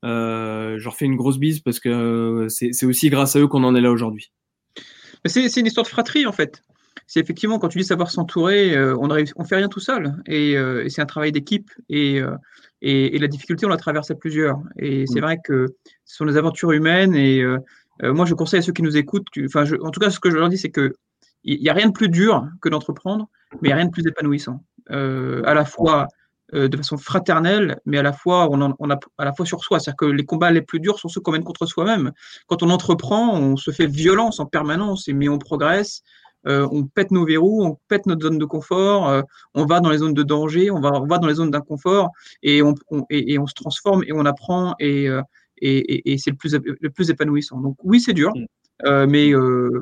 je 0.02 0.82
leur 0.82 0.96
fais 0.96 1.04
une 1.06 1.16
grosse 1.16 1.38
bise 1.38 1.60
parce 1.60 1.80
que 1.80 2.46
c'est 2.48 2.86
aussi 2.86 3.10
grâce 3.10 3.36
à 3.36 3.40
eux 3.40 3.48
qu'on 3.48 3.64
en 3.64 3.74
est 3.74 3.80
là 3.80 3.90
aujourd'hui. 3.90 4.32
C'est 5.24 5.56
une 5.56 5.66
histoire 5.66 5.84
de 5.84 5.90
fratrie, 5.90 6.26
en 6.26 6.32
fait. 6.32 6.62
C'est 7.06 7.20
effectivement, 7.20 7.58
quand 7.58 7.68
tu 7.68 7.78
dis 7.78 7.84
savoir 7.84 8.10
s'entourer, 8.10 8.76
on 8.94 9.06
ne 9.06 9.24
on 9.36 9.44
fait 9.44 9.56
rien 9.56 9.68
tout 9.68 9.80
seul. 9.80 10.14
Et, 10.26 10.56
c'est 10.88 11.02
un 11.02 11.06
travail 11.06 11.32
d'équipe. 11.32 11.70
Et, 11.88 12.20
et, 12.82 13.18
la 13.18 13.28
difficulté, 13.28 13.66
on 13.66 13.68
la 13.68 13.76
traverse 13.76 14.10
à 14.10 14.14
plusieurs. 14.14 14.58
Et 14.78 15.06
c'est 15.06 15.20
mm. 15.20 15.22
vrai 15.22 15.38
que 15.42 15.66
ce 16.04 16.16
sont 16.16 16.26
des 16.26 16.36
aventures 16.36 16.72
humaines. 16.72 17.14
Et 17.14 17.42
euh, 18.02 18.08
euh, 18.08 18.12
moi, 18.12 18.26
je 18.26 18.34
conseille 18.34 18.60
à 18.60 18.62
ceux 18.62 18.72
qui 18.72 18.82
nous 18.82 18.96
écoutent, 18.96 19.26
enfin, 19.44 19.64
en 19.82 19.90
tout 19.90 20.00
cas, 20.00 20.10
ce 20.10 20.20
que 20.20 20.30
je 20.30 20.36
leur 20.36 20.48
dis, 20.48 20.58
c'est 20.58 20.70
que 20.70 20.94
il 21.44 21.60
n'y 21.60 21.68
a 21.68 21.74
rien 21.74 21.86
de 21.86 21.92
plus 21.92 22.08
dur 22.08 22.48
que 22.60 22.68
d'entreprendre, 22.68 23.28
mais 23.60 23.60
il 23.62 23.66
n'y 23.68 23.72
a 23.72 23.76
rien 23.76 23.86
de 23.86 23.92
plus 23.92 24.06
épanouissant. 24.06 24.64
Euh, 24.90 25.42
à 25.44 25.54
la 25.54 25.64
fois 25.64 26.08
de 26.52 26.76
façon 26.76 26.96
fraternelle, 26.96 27.80
mais 27.86 27.98
à 27.98 28.04
la 28.04 28.12
fois 28.12 28.48
on, 28.52 28.90
a 28.90 28.98
à 29.18 29.24
la 29.24 29.32
fois 29.32 29.44
sur 29.44 29.64
soi. 29.64 29.80
C'est-à-dire 29.80 29.96
que 29.96 30.04
les 30.04 30.24
combats 30.24 30.52
les 30.52 30.62
plus 30.62 30.78
durs 30.78 31.00
sont 31.00 31.08
ceux 31.08 31.20
qu'on 31.20 31.32
mène 31.32 31.42
contre 31.42 31.66
soi-même. 31.66 32.12
Quand 32.46 32.62
on 32.62 32.70
entreprend, 32.70 33.36
on 33.36 33.56
se 33.56 33.72
fait 33.72 33.86
violence 33.86 34.38
en 34.38 34.46
permanence, 34.46 35.08
mais 35.08 35.28
on 35.28 35.38
progresse. 35.38 36.02
Euh, 36.46 36.68
on 36.70 36.84
pète 36.84 37.10
nos 37.10 37.26
verrous, 37.26 37.64
on 37.64 37.78
pète 37.88 38.06
notre 38.06 38.22
zone 38.22 38.38
de 38.38 38.44
confort, 38.44 39.08
euh, 39.08 39.22
on 39.54 39.66
va 39.66 39.80
dans 39.80 39.90
les 39.90 39.98
zones 39.98 40.14
de 40.14 40.22
danger, 40.22 40.70
on 40.70 40.80
va, 40.80 41.18
dans 41.18 41.26
les 41.26 41.34
zones 41.34 41.50
d'inconfort 41.50 42.10
et 42.42 42.62
on, 42.62 42.74
se 42.74 43.54
transforme 43.54 44.04
et 44.04 44.12
on 44.12 44.24
apprend 44.24 44.74
et, 44.78 45.08
euh, 45.08 45.22
et, 45.58 46.18
c'est 46.18 46.30
le 46.30 46.36
plus, 46.36 46.54
le 46.54 46.90
plus 46.90 47.10
épanouissant. 47.10 47.60
Donc 47.60 47.76
oui, 47.82 48.00
c'est 48.00 48.12
dur, 48.12 48.32
mm. 48.34 49.06
mais, 49.06 49.32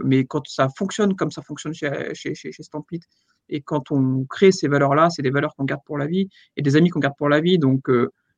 mais 0.04 0.24
quand 0.24 0.46
ça 0.46 0.68
fonctionne 0.76 1.14
comme 1.16 1.30
ça 1.30 1.42
fonctionne 1.42 1.74
chez, 1.74 1.90
chez, 2.14 2.34
chez, 2.34 2.52
Stampede 2.62 3.02
et 3.48 3.60
quand 3.60 3.90
on 3.90 4.24
crée 4.24 4.52
ces 4.52 4.68
valeurs-là, 4.68 5.10
c'est 5.10 5.22
des 5.22 5.30
valeurs 5.30 5.54
qu'on 5.54 5.64
garde 5.64 5.82
pour 5.84 5.98
la 5.98 6.06
vie 6.06 6.28
et 6.56 6.62
des 6.62 6.76
amis 6.76 6.90
qu'on 6.90 7.00
garde 7.00 7.16
pour 7.18 7.28
la 7.28 7.40
vie. 7.40 7.58
Donc, 7.58 7.90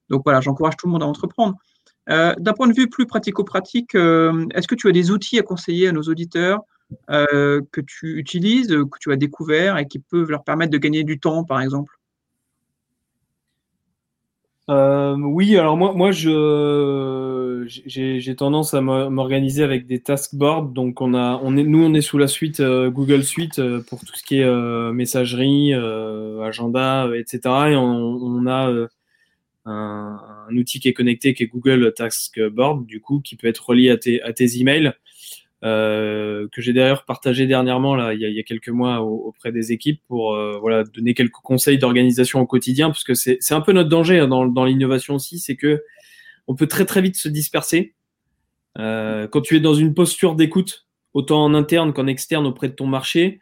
donc 0.09 0.23
voilà, 0.25 0.41
j'encourage 0.41 0.77
tout 0.77 0.87
le 0.87 0.93
monde 0.93 1.03
à 1.03 1.07
entreprendre. 1.07 1.57
D'un 2.09 2.53
point 2.55 2.69
de 2.69 2.75
vue 2.75 2.89
plus 2.89 3.07
pratico-pratique, 3.07 3.95
est-ce 3.95 4.67
que 4.67 4.75
tu 4.75 4.89
as 4.89 4.93
des 4.93 5.11
outils 5.11 5.39
à 5.39 5.43
conseiller 5.43 5.89
à 5.89 5.93
nos 5.93 6.03
auditeurs 6.03 6.63
euh, 7.11 7.61
que 7.73 7.81
tu 7.81 8.17
utilises, 8.19 8.69
que 8.69 8.99
tu 9.01 9.13
as 9.13 9.17
découvert 9.17 9.77
et 9.77 9.87
qui 9.87 9.99
peuvent 9.99 10.31
leur 10.31 10.45
permettre 10.45 10.71
de 10.71 10.79
gagner 10.79 11.05
du 11.05 11.19
temps, 11.19 11.45
par 11.45 11.61
exemple? 11.61 11.96
Euh, 14.69 15.17
oui, 15.17 15.57
alors 15.57 15.77
moi, 15.77 15.93
moi 15.95 16.11
je 16.11 17.65
j'ai 17.67 18.37
tendance 18.37 18.75
à 18.75 18.81
m'organiser 18.81 19.63
avec 19.63 19.87
des 19.87 20.01
task 20.01 20.35
boards. 20.35 20.67
Donc 20.71 21.01
on 21.01 21.15
a, 21.15 21.41
on 21.43 21.57
est, 21.57 21.63
nous 21.63 21.85
on 21.85 21.95
est 21.95 22.01
sous 22.01 22.19
la 22.19 22.27
suite 22.27 22.61
euh, 22.61 22.91
Google 22.91 23.23
Suite 23.23 23.61
pour 23.89 24.01
tout 24.01 24.17
ce 24.17 24.25
qui 24.25 24.41
est 24.41 24.93
messagerie, 24.93 25.73
agenda, 25.75 27.09
etc. 27.17 27.39
Et 27.71 27.77
on, 27.77 28.47
a 28.47 28.89
un, 29.67 30.21
un, 30.49 30.57
outil 30.57 30.81
qui 30.81 30.89
est 30.89 30.93
connecté 30.95 31.35
qui 31.35 31.45
est 31.45 31.47
Google 31.47 31.93
Task 31.95 32.41
Board, 32.49 32.87
du 32.87 33.01
coup, 33.01 33.21
qui 33.21 33.37
peut 33.37 33.47
être 33.47 33.69
relié 33.69 33.91
à 33.91 33.97
tes, 33.97 34.21
à 34.23 34.33
tes 34.33 34.59
emails. 34.59 34.93
Euh, 35.67 36.47
que 36.53 36.63
j'ai 36.63 36.73
d'ailleurs 36.73 37.05
partagé 37.05 37.47
dernièrement 37.47 37.97
là, 37.97 38.15
il, 38.15 38.21
y 38.21 38.39
a, 38.39 38.43
quelques 38.45 38.69
mois 38.69 39.01
auprès 39.01 39.51
des 39.51 39.73
équipes 39.73 40.01
pour 40.07 40.33
euh, 40.33 40.59
voilà, 40.61 40.85
donner 40.85 41.13
quelques 41.13 41.33
conseils 41.33 41.77
d'organisation 41.77 42.41
au 42.41 42.47
quotidien, 42.47 42.89
parce 42.89 43.03
que 43.03 43.15
c'est 43.15 43.41
un 43.51 43.61
peu 43.61 43.73
notre 43.73 43.89
danger 43.89 44.21
hein, 44.21 44.29
dans, 44.29 44.65
l'innovation 44.65 45.17
aussi, 45.17 45.41
c'est 45.41 45.57
que 45.57 45.83
on 46.47 46.55
peut 46.55 46.69
très 46.69 46.85
très 46.85 47.03
vite 47.03 47.17
se 47.17 47.29
disperser. 47.29 47.95
Euh, 48.79 49.27
quand 49.27 49.41
tu 49.41 49.57
es 49.57 49.61
dans 49.61 49.75
une 49.75 49.93
posture 49.93 50.37
d'écoute, 50.37 50.87
autant 51.15 51.43
en 51.43 51.53
interne 51.53 51.93
qu'en 51.93 52.07
externe 52.07 52.47
auprès 52.47 52.69
de 52.69 52.75
ton 52.75 52.87
marché, 52.87 53.41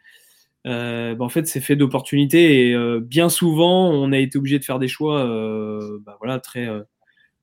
bah, 0.63 1.15
en 1.19 1.29
fait, 1.29 1.45
c'est 1.45 1.61
fait 1.61 1.75
d'opportunités 1.75 2.71
et 2.71 2.99
bien 3.01 3.29
souvent, 3.29 3.91
on 3.91 4.11
a 4.11 4.17
été 4.17 4.39
obligé 4.39 4.57
de 4.57 4.63
faire 4.63 4.79
des 4.79 4.87
choix, 4.87 5.23
bah, 6.03 6.17
voilà, 6.19 6.39
très 6.39 6.67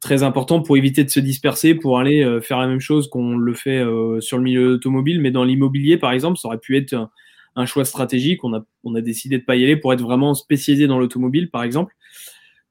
très 0.03 0.25
important 0.25 0.61
pour 0.61 0.77
éviter 0.77 1.05
de 1.05 1.09
se 1.09 1.21
disperser, 1.21 1.75
pour 1.77 1.99
aller 1.99 2.23
euh, 2.23 2.41
faire 2.41 2.59
la 2.59 2.67
même 2.67 2.81
chose 2.81 3.09
qu'on 3.09 3.37
le 3.37 3.55
fait 3.55 3.79
euh, 3.79 4.21
sur 4.21 4.37
le 4.37 4.43
milieu 4.43 4.73
automobile. 4.75 5.21
Mais 5.21 5.31
dans 5.31 5.45
l'immobilier, 5.45 5.97
par 5.97 6.11
exemple, 6.13 6.39
ça 6.39 6.49
aurait 6.49 6.59
pu 6.59 6.77
être 6.77 7.09
un, 7.55 7.67
choix 7.67 7.85
stratégique. 7.85 8.43
On 8.43 8.53
a, 8.53 8.65
on 8.83 8.97
a 8.97 9.01
décidé 9.01 9.39
de 9.39 9.45
pas 9.45 9.55
y 9.55 9.63
aller 9.63 9.77
pour 9.77 9.93
être 9.93 10.03
vraiment 10.03 10.35
spécialisé 10.35 10.89
dans 10.89 10.99
l'automobile, 10.99 11.51
par 11.51 11.63
exemple. 11.63 11.95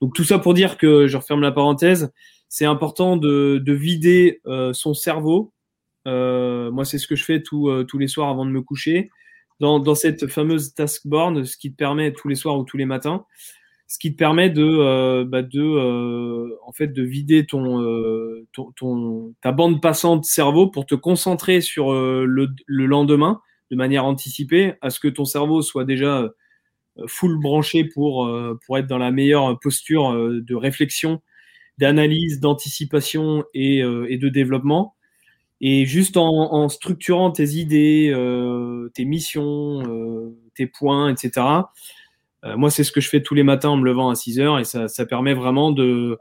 Donc 0.02 0.14
tout 0.14 0.26
ça 0.26 0.40
pour 0.40 0.54
dire 0.54 0.78
que, 0.78 1.08
je 1.08 1.16
referme 1.16 1.42
la 1.42 1.54
parenthèse, 1.54 2.12
c'est 2.50 2.66
important 2.66 3.16
de, 3.16 3.62
de 3.64 3.74
vider 3.74 4.42
euh, 4.46 4.74
son 4.74 4.94
cerveau. 4.94 5.54
moi, 6.06 6.84
c'est 6.84 6.98
ce 6.98 7.08
que 7.08 7.16
je 7.16 7.24
fais 7.24 7.42
tous 7.42 7.98
les 7.98 8.08
soirs 8.08 8.28
avant 8.28 8.46
de 8.46 8.52
me 8.52 8.62
coucher. 8.62 9.10
Dans, 9.62 9.80
dans 9.80 9.96
cette 9.96 10.28
fameuse 10.28 10.74
taskboard, 10.74 11.46
ce 11.46 11.56
qui 11.56 11.72
te 11.72 11.78
permet 11.78 12.12
tous 12.12 12.28
les 12.28 12.36
soirs 12.36 12.58
ou 12.58 12.66
tous 12.66 12.78
les 12.78 12.86
matins, 12.86 13.26
ce 13.92 14.00
qui 14.00 14.14
te 14.14 14.18
permet 14.18 14.50
de, 14.50 14.64
euh, 14.64 15.26
bah 15.26 15.42
euh, 15.54 16.58
en 16.66 16.72
fait 16.72 16.88
de 16.88 17.04
vider 17.04 17.46
euh, 17.54 18.48
ton, 18.78 19.34
ta 19.42 19.52
bande 19.52 19.82
passante 19.82 20.24
cerveau 20.24 20.68
pour 20.68 20.86
te 20.86 20.96
concentrer 20.96 21.60
sur 21.60 21.92
le, 21.92 22.48
le, 22.66 22.86
lendemain 22.86 23.42
de 23.70 23.76
manière 23.76 24.06
anticipée 24.06 24.76
à 24.80 24.92
ce 24.92 25.02
que 25.02 25.10
ton 25.10 25.26
cerveau 25.26 25.62
soit 25.62 25.84
déjà 25.84 26.30
full 27.06 27.38
branché 27.42 27.84
pour 27.84 28.34
pour 28.66 28.78
être 28.78 28.88
dans 28.88 28.98
la 28.98 29.12
meilleure 29.12 29.60
posture 29.60 30.14
de 30.14 30.56
réflexion, 30.56 31.22
d'analyse, 31.78 32.40
d'anticipation 32.40 33.44
et, 33.54 33.82
de 33.82 34.30
développement. 34.30 34.96
Et 35.60 35.86
juste 35.86 36.16
en, 36.16 36.70
structurant 36.70 37.32
tes 37.32 37.56
idées, 37.56 38.14
tes 38.94 39.04
missions, 39.04 40.34
tes 40.56 40.68
points, 40.68 41.14
etc 41.14 41.42
moi, 42.44 42.72
c'est 42.72 42.84
ce 42.84 42.92
que 42.92 43.02
je 43.02 43.10
fais 43.10 43.22
tous 43.22 43.36
les 43.36 43.44
matins 43.44 43.70
en 43.70 43.78
me 43.78 43.86
levant 43.86 44.10
à 44.10 44.16
6 44.16 44.40
heures 44.40 44.60
et 44.60 44.64
ça, 44.64 44.88
ça 44.88 45.06
permet 45.06 45.34
vraiment 45.34 45.72
de 45.72 46.18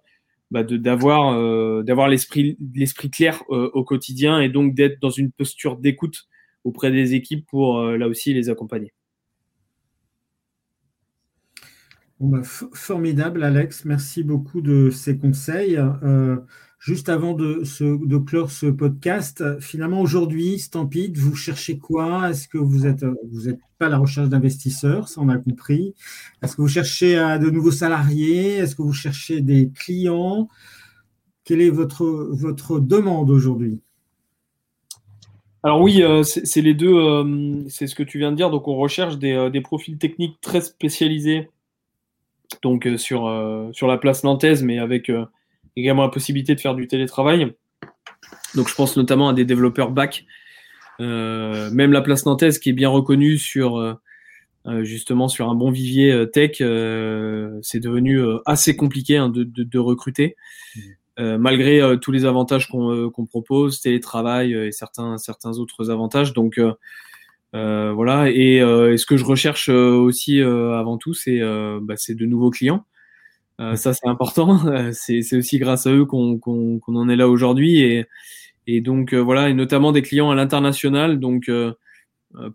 bah, 0.50 0.64
d'avoir 0.64 1.34
euh, 1.34 1.82
d'avoir 1.82 2.08
l'esprit 2.08 2.58
l'esprit 2.74 3.10
clair 3.10 3.42
euh, 3.50 3.70
au 3.72 3.84
quotidien 3.84 4.40
et 4.40 4.48
donc 4.48 4.74
d'être 4.74 5.00
dans 5.00 5.10
une 5.10 5.30
posture 5.30 5.76
d'écoute 5.76 6.28
auprès 6.64 6.90
des 6.90 7.14
équipes 7.14 7.46
pour 7.46 7.82
là 7.82 8.08
aussi 8.08 8.34
les 8.34 8.50
accompagner. 8.50 8.92
Bah, 12.18 12.42
formidable, 12.42 13.42
Alex. 13.42 13.86
Merci 13.86 14.22
beaucoup 14.22 14.60
de 14.60 14.90
ces 14.90 15.16
conseils. 15.16 15.78
Euh, 16.80 16.92
Juste 16.92 17.08
avant 17.08 17.34
de, 17.34 18.18
clore 18.18 18.50
ce 18.50 18.66
podcast, 18.66 19.60
finalement 19.60 20.00
aujourd'hui, 20.00 20.58
Stampede, 20.58 21.16
vous 21.18 21.36
cherchez 21.36 21.78
quoi? 21.78 22.30
Est-ce 22.30 22.48
que 22.48 22.58
vous 22.58 22.86
êtes 22.86 23.02
n'êtes 23.02 23.60
pas 23.78 23.86
à 23.86 23.88
la 23.90 23.98
recherche 23.98 24.28
d'investisseurs, 24.28 25.08
ça 25.08 25.20
on 25.20 25.28
a 25.28 25.38
compris. 25.38 25.94
Est-ce 26.42 26.56
que 26.56 26.62
vous 26.62 26.68
cherchez 26.68 27.16
à 27.18 27.38
de 27.38 27.50
nouveaux 27.50 27.70
salariés? 27.70 28.56
Est-ce 28.56 28.76
que 28.76 28.82
vous 28.82 28.92
cherchez 28.92 29.40
des 29.40 29.70
clients? 29.70 30.48
Quelle 31.44 31.60
est 31.60 31.70
votre 31.70 32.06
votre 32.06 32.80
demande 32.80 33.30
aujourd'hui? 33.30 33.80
Alors 35.62 35.82
oui, 35.82 36.02
euh, 36.02 36.22
c'est 36.22 36.62
les 36.62 36.72
deux, 36.72 36.94
euh, 36.94 37.62
c'est 37.68 37.86
ce 37.86 37.94
que 37.94 38.02
tu 38.02 38.18
viens 38.18 38.30
de 38.30 38.36
dire. 38.36 38.50
Donc 38.50 38.66
on 38.66 38.76
recherche 38.76 39.18
des, 39.18 39.32
euh, 39.32 39.50
des 39.50 39.60
profils 39.60 39.98
techniques 39.98 40.40
très 40.40 40.62
spécialisés, 40.62 41.50
donc 42.62 42.88
sur 42.96 43.28
la 43.28 43.98
place 43.98 44.24
nantaise, 44.24 44.62
mais 44.62 44.78
avec 44.78 45.12
également 45.76 46.02
la 46.02 46.08
possibilité 46.08 46.54
de 46.54 46.60
faire 46.60 46.74
du 46.74 46.88
télétravail. 46.88 47.52
Donc 48.54 48.68
je 48.68 48.74
pense 48.74 48.96
notamment 48.96 49.28
à 49.28 49.32
des 49.32 49.44
développeurs 49.44 49.90
back. 49.90 50.26
même 50.98 51.92
la 51.92 52.02
place 52.02 52.26
nantaise 52.26 52.58
qui 52.58 52.70
est 52.70 52.74
bien 52.74 52.88
reconnue 52.88 53.38
sur 53.38 53.98
justement 54.82 55.28
sur 55.28 55.48
un 55.48 55.54
bon 55.54 55.70
vivier 55.70 56.26
tech, 56.32 56.58
c'est 56.58 57.80
devenu 57.80 58.20
assez 58.44 58.76
compliqué 58.76 59.16
hein, 59.16 59.28
de, 59.28 59.44
de, 59.44 59.62
de, 59.62 59.78
recruter. 59.78 60.36
Mmh. 61.18 61.36
malgré 61.36 61.96
tous 62.00 62.12
les 62.12 62.24
avantages 62.24 62.68
qu'on 62.68 63.26
propose, 63.26 63.80
télétravail 63.80 64.52
et 64.52 64.72
certains, 64.72 65.16
certains 65.18 65.58
autres 65.58 65.90
avantages. 65.90 66.32
Donc, 66.32 66.58
euh, 67.54 67.92
voilà. 67.92 68.30
Et, 68.30 68.60
euh, 68.60 68.96
ce 68.96 69.06
que 69.06 69.16
je 69.16 69.24
recherche 69.24 69.68
euh, 69.68 69.92
aussi 69.92 70.40
avant 70.40 70.98
tout, 70.98 71.14
c'est 71.14 71.40
bah, 71.40 71.94
de 72.08 72.26
nouveaux 72.26 72.50
clients. 72.50 72.84
Ça, 73.76 73.94
c'est 73.94 74.06
important. 74.06 74.58
c'est 74.92 75.36
aussi 75.36 75.58
grâce 75.58 75.86
à 75.86 75.92
eux 75.92 76.04
qu'on 76.04 76.40
en 76.86 77.08
est 77.08 77.16
là 77.16 77.28
aujourd'hui. 77.28 77.80
Et, 77.80 78.06
et 78.66 78.80
donc 78.80 79.14
voilà, 79.14 79.48
et 79.48 79.54
notamment 79.54 79.92
des 79.92 80.02
clients 80.02 80.30
à 80.30 80.34
l'international. 80.34 81.20
Donc 81.20 81.50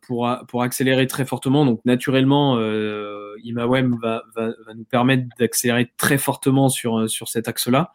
pour, 0.01 0.29
pour 0.47 0.63
accélérer 0.63 1.07
très 1.07 1.25
fortement. 1.25 1.65
Donc 1.65 1.83
naturellement, 1.85 2.57
euh, 2.57 3.35
ImaWeb 3.43 3.93
va, 4.01 4.23
va, 4.35 4.47
va, 4.65 4.73
nous 4.73 4.85
permettre 4.85 5.25
d'accélérer 5.37 5.91
très 5.97 6.17
fortement 6.17 6.69
sur, 6.69 7.09
sur 7.09 7.27
cet 7.27 7.47
axe-là. 7.47 7.91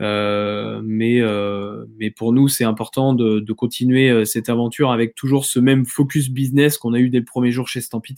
Euh, 0.00 0.80
mais, 0.82 1.20
euh, 1.20 1.84
mais 1.98 2.10
pour 2.10 2.32
nous, 2.32 2.48
c'est 2.48 2.64
important 2.64 3.12
de, 3.12 3.40
de, 3.40 3.52
continuer 3.52 4.08
euh, 4.08 4.24
cette 4.24 4.48
aventure 4.48 4.92
avec 4.92 5.14
toujours 5.14 5.44
ce 5.44 5.58
même 5.58 5.84
focus 5.84 6.30
business 6.30 6.78
qu'on 6.78 6.94
a 6.94 6.98
eu 6.98 7.10
dès 7.10 7.18
le 7.18 7.24
premier 7.24 7.50
jour 7.50 7.68
chez 7.68 7.80
Stampit. 7.80 8.16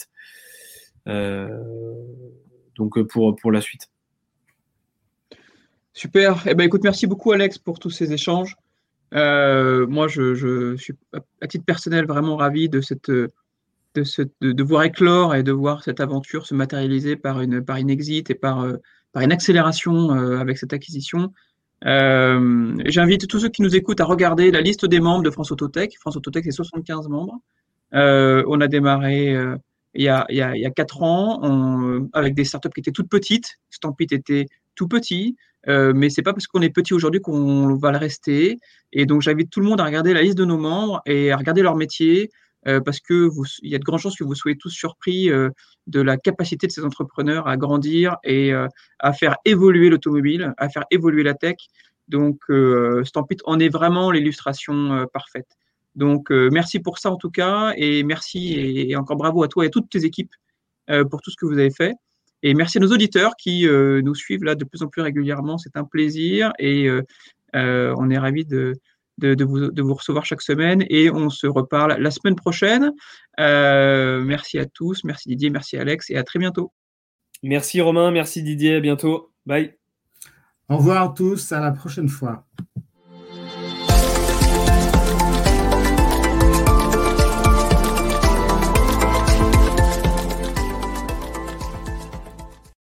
donc 2.76 3.02
pour, 3.02 3.36
pour 3.36 3.52
la 3.52 3.60
suite. 3.60 3.91
Super. 5.94 6.42
Eh 6.46 6.54
ben, 6.54 6.64
écoute, 6.64 6.82
merci 6.84 7.06
beaucoup 7.06 7.32
Alex 7.32 7.58
pour 7.58 7.78
tous 7.78 7.90
ces 7.90 8.12
échanges. 8.12 8.56
Euh, 9.14 9.86
moi, 9.86 10.08
je, 10.08 10.74
suis 10.76 10.94
à 11.40 11.46
titre 11.46 11.64
personnel 11.64 12.06
vraiment 12.06 12.36
ravi 12.36 12.68
de 12.68 12.80
cette 12.80 13.10
de, 13.10 14.04
ce, 14.04 14.22
de, 14.40 14.62
voir 14.62 14.84
éclore 14.84 15.34
et 15.34 15.42
de 15.42 15.52
voir 15.52 15.84
cette 15.84 16.00
aventure 16.00 16.46
se 16.46 16.54
matérialiser 16.54 17.16
par 17.16 17.42
une 17.42 17.62
par 17.62 17.76
une 17.76 17.90
exit 17.90 18.30
et 18.30 18.34
par 18.34 18.66
par 19.12 19.22
une 19.22 19.32
accélération 19.32 20.14
euh, 20.16 20.38
avec 20.38 20.58
cette 20.58 20.72
acquisition. 20.72 21.32
Euh, 21.84 22.74
J'invite 22.86 23.26
tous 23.26 23.40
ceux 23.40 23.48
qui 23.48 23.62
nous 23.62 23.74
écoutent 23.74 24.00
à 24.00 24.04
regarder 24.04 24.50
la 24.50 24.60
liste 24.60 24.86
des 24.86 25.00
membres 25.00 25.22
de 25.22 25.30
France 25.30 25.50
Autotech. 25.50 25.98
France 25.98 26.16
Autotech, 26.16 26.44
c'est 26.44 26.52
75 26.52 27.08
membres. 27.08 27.38
Euh, 27.94 28.44
on 28.48 28.60
a 28.60 28.68
démarré 28.68 29.34
euh, 29.34 29.56
il, 29.94 30.04
y 30.04 30.08
a, 30.08 30.24
il, 30.30 30.36
y 30.36 30.66
a, 30.66 30.70
4 30.70 31.02
ans 31.02 32.08
avec 32.12 32.34
des 32.34 32.44
startups 32.44 32.70
qui 32.74 32.80
étaient 32.80 32.92
toutes 32.92 33.10
petites. 33.10 33.58
Stampit 33.70 34.06
était 34.10 34.46
tout 34.74 34.88
petit, 34.88 35.36
euh, 35.68 35.92
mais 35.94 36.10
c'est 36.10 36.22
pas 36.22 36.32
parce 36.32 36.46
qu'on 36.46 36.62
est 36.62 36.70
petit 36.70 36.94
aujourd'hui 36.94 37.20
qu'on 37.20 37.76
va 37.76 37.92
le 37.92 37.98
rester. 37.98 38.58
Et 38.92 39.06
donc, 39.06 39.22
j'invite 39.22 39.50
tout 39.50 39.60
le 39.60 39.66
monde 39.66 39.80
à 39.80 39.84
regarder 39.84 40.12
la 40.12 40.22
liste 40.22 40.38
de 40.38 40.44
nos 40.44 40.58
membres 40.58 41.00
et 41.06 41.30
à 41.30 41.36
regarder 41.36 41.62
leur 41.62 41.76
métier, 41.76 42.30
euh, 42.66 42.80
parce 42.80 43.00
que 43.00 43.28
il 43.62 43.70
y 43.70 43.74
a 43.74 43.78
de 43.78 43.84
grandes 43.84 44.00
chances 44.00 44.16
que 44.16 44.24
vous 44.24 44.34
soyez 44.34 44.56
tous 44.56 44.70
surpris 44.70 45.30
euh, 45.30 45.50
de 45.86 46.00
la 46.00 46.16
capacité 46.16 46.66
de 46.66 46.72
ces 46.72 46.84
entrepreneurs 46.84 47.48
à 47.48 47.56
grandir 47.56 48.16
et 48.24 48.52
à 48.52 49.12
faire 49.12 49.36
évoluer 49.44 49.88
l'automobile, 49.88 50.54
à 50.58 50.68
faire 50.68 50.84
évoluer 50.90 51.22
la 51.22 51.34
tech. 51.34 51.56
Donc, 52.08 52.40
Stampit 53.04 53.38
en 53.44 53.58
est 53.58 53.68
vraiment 53.68 54.10
l'illustration 54.10 55.06
parfaite. 55.12 55.48
Donc, 55.96 56.30
merci 56.30 56.78
pour 56.78 56.98
ça 56.98 57.10
en 57.10 57.16
tout 57.16 57.30
cas, 57.30 57.72
et 57.76 58.04
merci 58.04 58.54
et, 58.54 58.94
encore 58.96 59.16
bravo 59.16 59.42
à 59.42 59.48
toi 59.48 59.64
et 59.64 59.68
à 59.68 59.70
toutes 59.70 59.90
tes 59.90 60.04
équipes 60.04 60.32
pour 61.10 61.20
tout 61.20 61.32
ce 61.32 61.36
que 61.36 61.46
vous 61.46 61.58
avez 61.58 61.72
fait. 61.72 61.94
Et 62.42 62.54
merci 62.54 62.78
à 62.78 62.80
nos 62.80 62.92
auditeurs 62.92 63.36
qui 63.36 63.66
nous 63.66 64.14
suivent 64.14 64.44
là 64.44 64.54
de 64.54 64.64
plus 64.64 64.82
en 64.82 64.88
plus 64.88 65.02
régulièrement. 65.02 65.58
C'est 65.58 65.76
un 65.76 65.84
plaisir 65.84 66.52
et 66.58 66.88
on 67.54 68.10
est 68.10 68.18
ravis 68.18 68.44
de, 68.44 68.74
de, 69.18 69.82
vous, 69.82 69.94
recevoir 69.94 70.24
chaque 70.24 70.42
semaine 70.42 70.84
et 70.88 71.10
on 71.10 71.30
se 71.30 71.46
reparle 71.46 71.96
la 71.98 72.10
semaine 72.10 72.36
prochaine. 72.36 72.92
Euh, 73.40 74.22
merci 74.24 74.58
à 74.58 74.66
tous, 74.66 75.04
merci 75.04 75.28
Didier, 75.28 75.50
merci 75.50 75.76
Alex 75.76 76.10
et 76.10 76.16
à 76.16 76.24
très 76.24 76.38
bientôt. 76.38 76.72
Merci 77.42 77.80
Romain, 77.80 78.10
merci 78.10 78.42
Didier, 78.42 78.76
à 78.76 78.80
bientôt. 78.80 79.32
Bye. 79.46 79.74
Au 80.68 80.76
revoir 80.76 81.10
à 81.10 81.14
tous, 81.14 81.52
à 81.52 81.60
la 81.60 81.72
prochaine 81.72 82.08
fois. 82.08 82.46